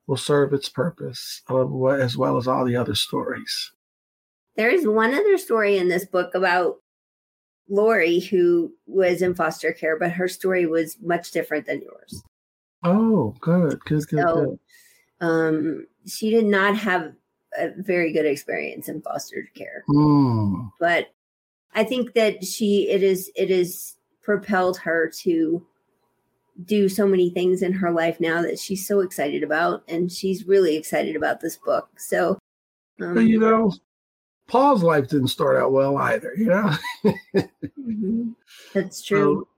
will 0.06 0.16
serve 0.16 0.52
its 0.52 0.68
purpose 0.68 1.42
as 1.48 2.16
well 2.16 2.37
as 2.37 2.46
all 2.46 2.64
the 2.64 2.76
other 2.76 2.94
stories. 2.94 3.72
There 4.56 4.70
is 4.70 4.87
one 4.87 5.14
other 5.14 5.37
story 5.38 5.78
in 5.78 5.88
this 5.88 6.04
book 6.04 6.34
about 6.34 6.76
Lori 7.68 8.20
who 8.20 8.72
was 8.87 9.22
in 9.22 9.35
foster 9.35 9.72
care, 9.72 9.98
but 9.98 10.12
her 10.12 10.29
story 10.29 10.66
was 10.66 10.96
much 11.00 11.31
different 11.31 11.66
than 11.66 11.81
yours. 11.83 12.22
Oh, 12.83 13.35
good, 13.40 13.81
good, 13.81 14.07
good, 14.09 14.20
So- 14.20 14.35
good. 14.44 14.59
Um, 15.20 15.87
she 16.07 16.31
did 16.31 16.44
not 16.44 16.77
have 16.77 17.14
a 17.57 17.70
very 17.79 18.12
good 18.12 18.27
experience 18.27 18.88
in 18.88 19.00
foster 19.00 19.48
care, 19.55 19.85
Mm, 19.88 20.70
but 20.79 21.09
I 21.72 21.85
think 21.85 22.12
that 22.14 22.44
she 22.44 22.88
it 22.90 23.03
is 23.03 23.31
it 23.37 23.50
is 23.50 23.96
propelled 24.22 24.77
her 24.79 25.09
to 25.22 25.64
do 26.64 26.88
so 26.88 27.07
many 27.07 27.31
things 27.31 27.62
in 27.62 27.72
her 27.72 27.90
life 27.90 28.20
now 28.20 28.42
that 28.42 28.59
she's 28.59 28.87
so 28.87 29.00
excited 29.00 29.42
about, 29.42 29.83
and 29.88 30.11
she's 30.12 30.46
really 30.46 30.77
excited 30.77 31.16
about 31.16 31.40
this 31.40 31.57
book. 31.57 31.88
So, 31.98 32.38
um, 33.00 33.27
you 33.27 33.38
know, 33.38 33.72
Paul's 34.46 34.83
life 34.83 35.09
didn't 35.09 35.28
start 35.28 35.57
out 35.57 35.72
well 35.72 35.96
either. 35.96 36.33
You 36.37 36.46
know, 36.46 36.70
mhm, 37.78 38.35
that's 38.74 39.02
true. 39.07 39.46
So, 39.46 39.48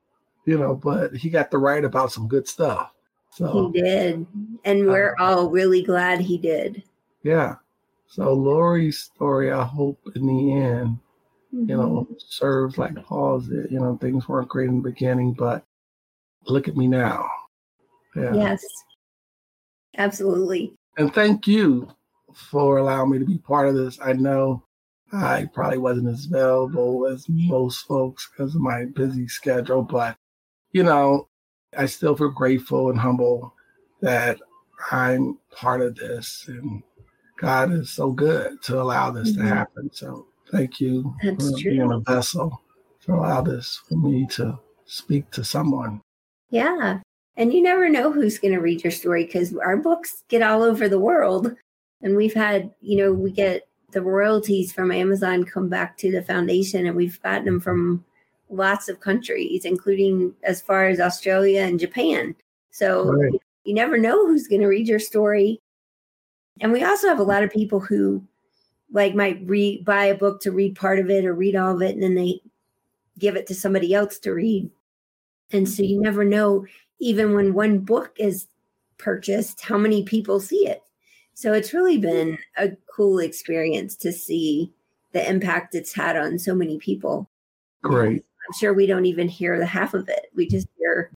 you 0.51 0.59
know, 0.59 0.75
but 0.75 1.15
he 1.15 1.29
got 1.31 1.51
to 1.51 1.59
write 1.59 1.85
about 1.85 2.13
some 2.13 2.29
good 2.29 2.47
stuff. 2.47 2.93
So 3.33 3.71
He 3.75 3.81
did. 3.83 4.27
And 4.65 4.87
we're 4.87 5.15
all 5.19 5.51
really 5.51 5.83
glad 5.83 6.21
he 6.21 6.39
did. 6.39 6.83
yeah. 7.23 7.57
So 8.09 8.33
Lori's 8.33 8.99
story, 9.01 9.51
I 9.51 9.65
hope 9.65 9.99
in 10.15 10.27
the 10.27 10.53
end, 10.53 10.99
Mm-hmm. 11.55 11.71
you 11.71 11.77
know, 11.77 12.09
serves 12.19 12.77
like 12.77 12.95
Paul's 13.05 13.49
did. 13.49 13.71
You 13.71 13.79
know, 13.81 13.97
things 14.01 14.29
weren't 14.29 14.49
great 14.49 14.69
in 14.69 14.77
the 14.83 14.91
beginning, 14.91 15.33
but 15.33 15.65
look 16.47 16.67
at 16.69 16.77
me 16.77 16.87
now. 16.89 17.29
Yeah. 18.17 18.35
Yes. 18.35 18.65
Absolutely. 19.97 20.75
And 20.99 21.13
thank 21.15 21.47
you 21.47 21.89
for 22.35 22.79
allowing 22.79 23.11
me 23.11 23.19
to 23.19 23.25
be 23.25 23.39
part 23.39 23.69
of 23.69 23.75
this. 23.77 23.99
I 24.03 24.13
know 24.13 24.65
I 25.13 25.49
probably 25.53 25.79
wasn't 25.79 26.09
as 26.09 26.27
available 26.27 27.07
as 27.07 27.27
most 27.29 27.87
folks 27.87 28.29
because 28.29 28.55
of 28.55 28.61
my 28.61 28.87
busy 28.87 29.29
schedule, 29.29 29.83
but 29.83 30.17
you 30.73 30.83
know, 30.83 31.29
I 31.77 31.87
still 31.87 32.17
feel 32.17 32.31
grateful 32.31 32.91
and 32.91 32.99
humble 32.99 33.55
that 34.01 34.39
I'm 34.91 35.39
part 35.51 35.81
of 35.81 35.95
this 35.95 36.45
and 36.49 36.83
God 37.39 37.73
is 37.73 37.91
so 37.91 38.11
good 38.11 38.63
to 38.63 38.81
allow 38.81 39.11
this 39.11 39.33
Mhm. 39.33 39.37
to 39.37 39.43
happen. 39.43 39.91
So 39.93 40.27
thank 40.51 40.81
you 40.81 41.15
That's 41.23 41.51
for 41.51 41.59
true. 41.59 41.71
being 41.71 41.93
a 41.93 42.01
vessel 42.01 42.61
to 43.03 43.15
allow 43.15 43.43
this 43.43 43.77
for 43.89 43.97
me 43.97 44.27
to 44.33 44.59
speak 44.87 45.31
to 45.33 45.45
someone. 45.45 46.01
Yeah. 46.51 47.01
And 47.37 47.53
you 47.53 47.63
never 47.63 47.89
know 47.89 48.11
who's 48.11 48.39
going 48.39 48.55
to 48.55 48.61
read 48.61 48.83
your 48.83 48.91
story 48.91 49.25
because 49.25 49.55
our 49.57 49.77
books 49.77 50.25
get 50.29 50.43
all 50.43 50.63
over 50.63 50.89
the 50.89 50.99
world. 50.99 51.55
And 52.03 52.17
we've 52.17 52.35
had, 52.35 52.75
you 52.81 52.97
know, 52.97 53.13
we 53.13 53.31
get 53.31 53.69
the 53.97 54.03
royalties 54.03 54.75
from 54.75 54.93
Amazon 54.93 55.43
come 55.43 55.71
back 55.71 55.97
to 55.97 56.13
the 56.13 56.21
foundation, 56.21 56.85
and 56.87 56.95
we've 56.95 57.19
gotten 57.23 57.47
them 57.47 57.59
from 57.59 58.05
lots 58.51 58.91
of 58.91 59.01
countries, 59.01 59.65
including 59.65 60.35
as 60.43 60.61
far 60.61 60.87
as 60.87 61.01
Australia 61.01 61.63
and 61.63 61.81
Japan. 61.81 62.37
So 62.71 63.11
Right. 63.11 63.33
you 63.65 63.73
never 63.73 63.97
know 63.97 64.27
who's 64.27 64.49
going 64.49 64.61
to 64.61 64.67
read 64.67 64.87
your 64.87 64.99
story. 64.99 65.63
And 66.61 66.73
we 66.73 66.85
also 66.85 67.09
have 67.09 67.19
a 67.19 67.23
lot 67.23 67.43
of 67.43 67.51
people 67.51 67.81
who 67.81 68.23
like 68.93 69.15
might 69.15 69.41
read 69.47 69.83
buy 69.87 70.05
a 70.05 70.15
book 70.15 70.43
to 70.43 70.53
read 70.53 70.77
part 70.77 70.99
of 70.99 71.09
it 71.09 71.25
or 71.25 71.33
read 71.33 71.57
all 71.57 71.77
of 71.77 71.81
it 71.81 71.95
and 71.95 72.03
then 72.03 72.15
they 72.15 72.43
give 73.19 73.35
it 73.35 73.47
to 73.47 73.55
somebody 73.55 73.95
else 73.95 74.19
to 74.19 74.33
read. 74.33 74.71
And 75.53 75.67
so 75.67 75.83
you 75.83 76.03
never 76.03 76.23
know 76.23 76.67
even 76.99 77.33
when 77.33 77.55
one 77.55 77.79
book 77.79 78.13
is 78.19 78.47
purchased 78.99 79.63
how 79.63 79.79
many 79.79 80.03
people 80.03 80.39
see 80.39 80.67
it. 80.69 80.83
So 81.37 81.53
it's 81.53 81.75
really 81.75 81.99
been 81.99 82.39
a 82.57 82.71
cool 82.91 83.19
experience 83.19 83.95
to 83.97 84.11
see 84.11 84.73
the 85.13 85.29
impact 85.29 85.75
it's 85.75 85.93
had 85.93 86.17
on 86.17 86.39
so 86.39 86.55
many 86.55 86.79
people. 86.79 87.29
Great. 87.83 88.25
I'm 88.47 88.59
sure 88.59 88.73
we 88.73 88.87
don't 88.87 89.05
even 89.05 89.29
hear 89.29 89.59
the 89.59 89.67
half 89.67 89.93
of 89.93 90.09
it. 90.09 90.29
We 90.35 90.49
just 90.49 90.67
hear 90.79 91.13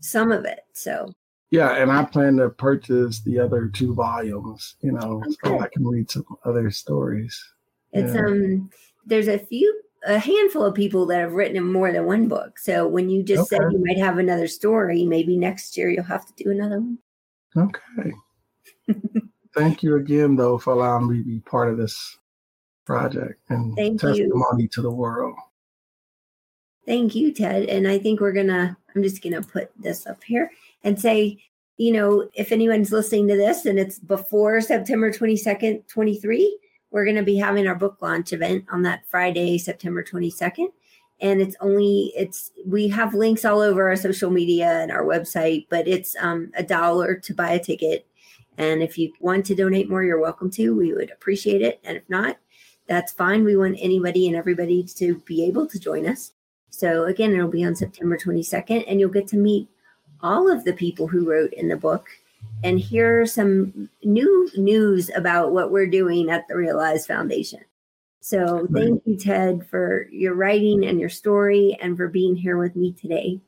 some 0.00 0.30
of 0.30 0.44
it. 0.44 0.60
So 0.74 1.12
Yeah, 1.50 1.74
and 1.74 1.90
I 1.90 2.04
plan 2.04 2.36
to 2.36 2.50
purchase 2.50 3.22
the 3.22 3.40
other 3.40 3.66
two 3.66 3.94
volumes, 3.94 4.76
you 4.80 4.92
know, 4.92 5.24
so 5.44 5.58
I 5.58 5.66
can 5.72 5.84
read 5.84 6.08
some 6.08 6.24
other 6.44 6.70
stories. 6.70 7.36
It's 7.92 8.14
Yeah. 8.14 8.26
um 8.26 8.70
there's 9.04 9.28
a 9.28 9.40
few 9.40 9.82
a 10.06 10.20
handful 10.20 10.62
of 10.62 10.74
people 10.76 11.04
that 11.06 11.18
have 11.18 11.32
written 11.32 11.72
more 11.72 11.90
than 11.90 12.06
one 12.06 12.28
book. 12.28 12.60
So 12.60 12.86
when 12.86 13.10
you 13.10 13.24
just 13.24 13.48
said 13.48 13.60
you 13.72 13.82
might 13.84 13.98
have 13.98 14.18
another 14.18 14.46
story, 14.46 15.04
maybe 15.04 15.36
next 15.36 15.76
year 15.76 15.90
you'll 15.90 16.04
have 16.04 16.26
to 16.26 16.44
do 16.44 16.52
another 16.52 16.80
one. 16.80 16.98
Okay. 17.56 18.12
Thank 19.54 19.82
you 19.82 19.96
again, 19.96 20.36
though, 20.36 20.58
for 20.58 20.72
allowing 20.72 21.10
me 21.10 21.18
to 21.18 21.24
be 21.24 21.40
part 21.40 21.70
of 21.70 21.76
this 21.76 22.18
project 22.84 23.40
and 23.48 23.74
Thank 23.76 24.00
testimony 24.00 24.64
you. 24.64 24.68
to 24.68 24.82
the 24.82 24.90
world. 24.90 25.36
Thank 26.86 27.14
you, 27.14 27.32
Ted. 27.32 27.64
And 27.64 27.88
I 27.88 27.98
think 27.98 28.20
we're 28.20 28.32
going 28.32 28.48
to, 28.48 28.76
I'm 28.94 29.02
just 29.02 29.22
going 29.22 29.40
to 29.40 29.48
put 29.48 29.70
this 29.78 30.06
up 30.06 30.22
here 30.22 30.50
and 30.82 31.00
say, 31.00 31.42
you 31.76 31.92
know, 31.92 32.28
if 32.34 32.52
anyone's 32.52 32.92
listening 32.92 33.26
to 33.28 33.36
this 33.36 33.64
and 33.64 33.78
it's 33.78 33.98
before 33.98 34.60
September 34.60 35.10
22nd, 35.10 35.88
23, 35.88 36.58
we're 36.90 37.04
going 37.04 37.16
to 37.16 37.22
be 37.22 37.36
having 37.36 37.66
our 37.66 37.74
book 37.74 37.96
launch 38.00 38.32
event 38.32 38.66
on 38.70 38.82
that 38.82 39.06
Friday, 39.08 39.58
September 39.58 40.04
22nd. 40.04 40.68
And 41.20 41.40
it's 41.40 41.56
only, 41.60 42.12
it's, 42.14 42.52
we 42.66 42.88
have 42.88 43.14
links 43.14 43.44
all 43.44 43.60
over 43.60 43.88
our 43.88 43.96
social 43.96 44.30
media 44.30 44.80
and 44.80 44.92
our 44.92 45.04
website, 45.04 45.66
but 45.70 45.88
it's 45.88 46.14
um, 46.20 46.52
a 46.56 46.62
dollar 46.62 47.14
to 47.14 47.34
buy 47.34 47.52
a 47.52 47.58
ticket. 47.58 48.06
And 48.58 48.82
if 48.82 48.96
you 48.98 49.12
want 49.20 49.46
to 49.46 49.54
donate 49.54 49.90
more, 49.90 50.04
you're 50.04 50.20
welcome 50.20 50.50
to. 50.52 50.76
We 50.76 50.92
would 50.92 51.10
appreciate 51.10 51.62
it. 51.62 51.80
And 51.84 51.96
if 51.96 52.08
not, 52.08 52.38
that's 52.86 53.12
fine. 53.12 53.44
We 53.44 53.56
want 53.56 53.78
anybody 53.80 54.26
and 54.28 54.36
everybody 54.36 54.82
to 54.96 55.16
be 55.26 55.44
able 55.44 55.66
to 55.66 55.78
join 55.78 56.06
us. 56.06 56.32
So 56.70 57.04
again, 57.04 57.32
it'll 57.32 57.48
be 57.48 57.64
on 57.64 57.76
September 57.76 58.18
22nd, 58.18 58.84
and 58.88 58.98
you'll 58.98 59.10
get 59.10 59.28
to 59.28 59.36
meet 59.36 59.68
all 60.20 60.50
of 60.50 60.64
the 60.64 60.72
people 60.72 61.06
who 61.06 61.30
wrote 61.30 61.52
in 61.52 61.68
the 61.68 61.76
book 61.76 62.08
and 62.62 62.78
hear 62.78 63.26
some 63.26 63.88
new 64.02 64.50
news 64.56 65.10
about 65.14 65.52
what 65.52 65.70
we're 65.70 65.86
doing 65.86 66.30
at 66.30 66.46
the 66.48 66.56
Realize 66.56 67.06
Foundation. 67.06 67.60
So 68.20 68.66
thank 68.72 69.02
you, 69.04 69.16
Ted, 69.16 69.66
for 69.66 70.08
your 70.10 70.34
writing 70.34 70.86
and 70.86 70.98
your 70.98 71.10
story 71.10 71.76
and 71.80 71.96
for 71.96 72.08
being 72.08 72.34
here 72.34 72.56
with 72.56 72.74
me 72.74 72.92
today. 72.92 73.40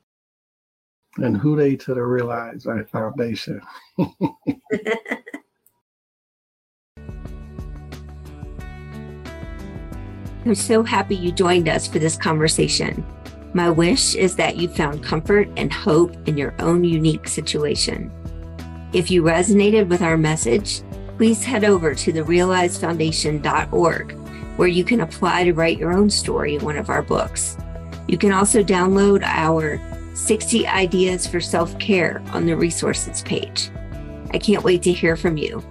And 1.18 1.36
Who 1.36 1.56
Dey 1.56 1.76
to 1.76 1.94
the 1.94 2.02
Realize 2.02 2.66
our 2.66 2.84
Foundation. 2.84 3.60
I'm 10.44 10.54
so 10.54 10.82
happy 10.82 11.16
you 11.16 11.32
joined 11.32 11.68
us 11.68 11.88
for 11.88 11.98
this 11.98 12.16
conversation. 12.16 13.04
My 13.54 13.70
wish 13.70 14.14
is 14.14 14.36
that 14.36 14.56
you 14.56 14.68
found 14.68 15.02
comfort 15.02 15.48
and 15.56 15.72
hope 15.72 16.14
in 16.28 16.36
your 16.36 16.54
own 16.60 16.84
unique 16.84 17.26
situation. 17.26 18.12
If 18.92 19.10
you 19.10 19.22
resonated 19.22 19.88
with 19.88 20.02
our 20.02 20.16
message, 20.16 20.82
please 21.16 21.42
head 21.42 21.64
over 21.64 21.94
to 21.94 22.12
therealizefoundation.org 22.12 24.12
where 24.56 24.68
you 24.68 24.84
can 24.84 25.00
apply 25.00 25.44
to 25.44 25.52
write 25.52 25.78
your 25.78 25.92
own 25.92 26.10
story 26.10 26.56
in 26.56 26.64
one 26.64 26.76
of 26.76 26.90
our 26.90 27.02
books. 27.02 27.56
You 28.06 28.18
can 28.18 28.32
also 28.32 28.62
download 28.62 29.22
our 29.24 29.80
60 30.16 30.66
Ideas 30.66 31.26
for 31.26 31.40
Self 31.40 31.78
Care 31.78 32.22
on 32.32 32.46
the 32.46 32.56
resources 32.56 33.22
page. 33.22 33.70
I 34.32 34.38
can't 34.38 34.64
wait 34.64 34.82
to 34.84 34.92
hear 34.92 35.14
from 35.14 35.36
you. 35.36 35.62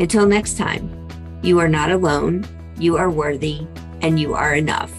Until 0.00 0.26
next 0.26 0.56
time, 0.56 1.06
you 1.42 1.58
are 1.58 1.68
not 1.68 1.92
alone, 1.92 2.46
you 2.78 2.96
are 2.96 3.10
worthy, 3.10 3.66
and 4.00 4.18
you 4.18 4.34
are 4.34 4.54
enough. 4.54 4.90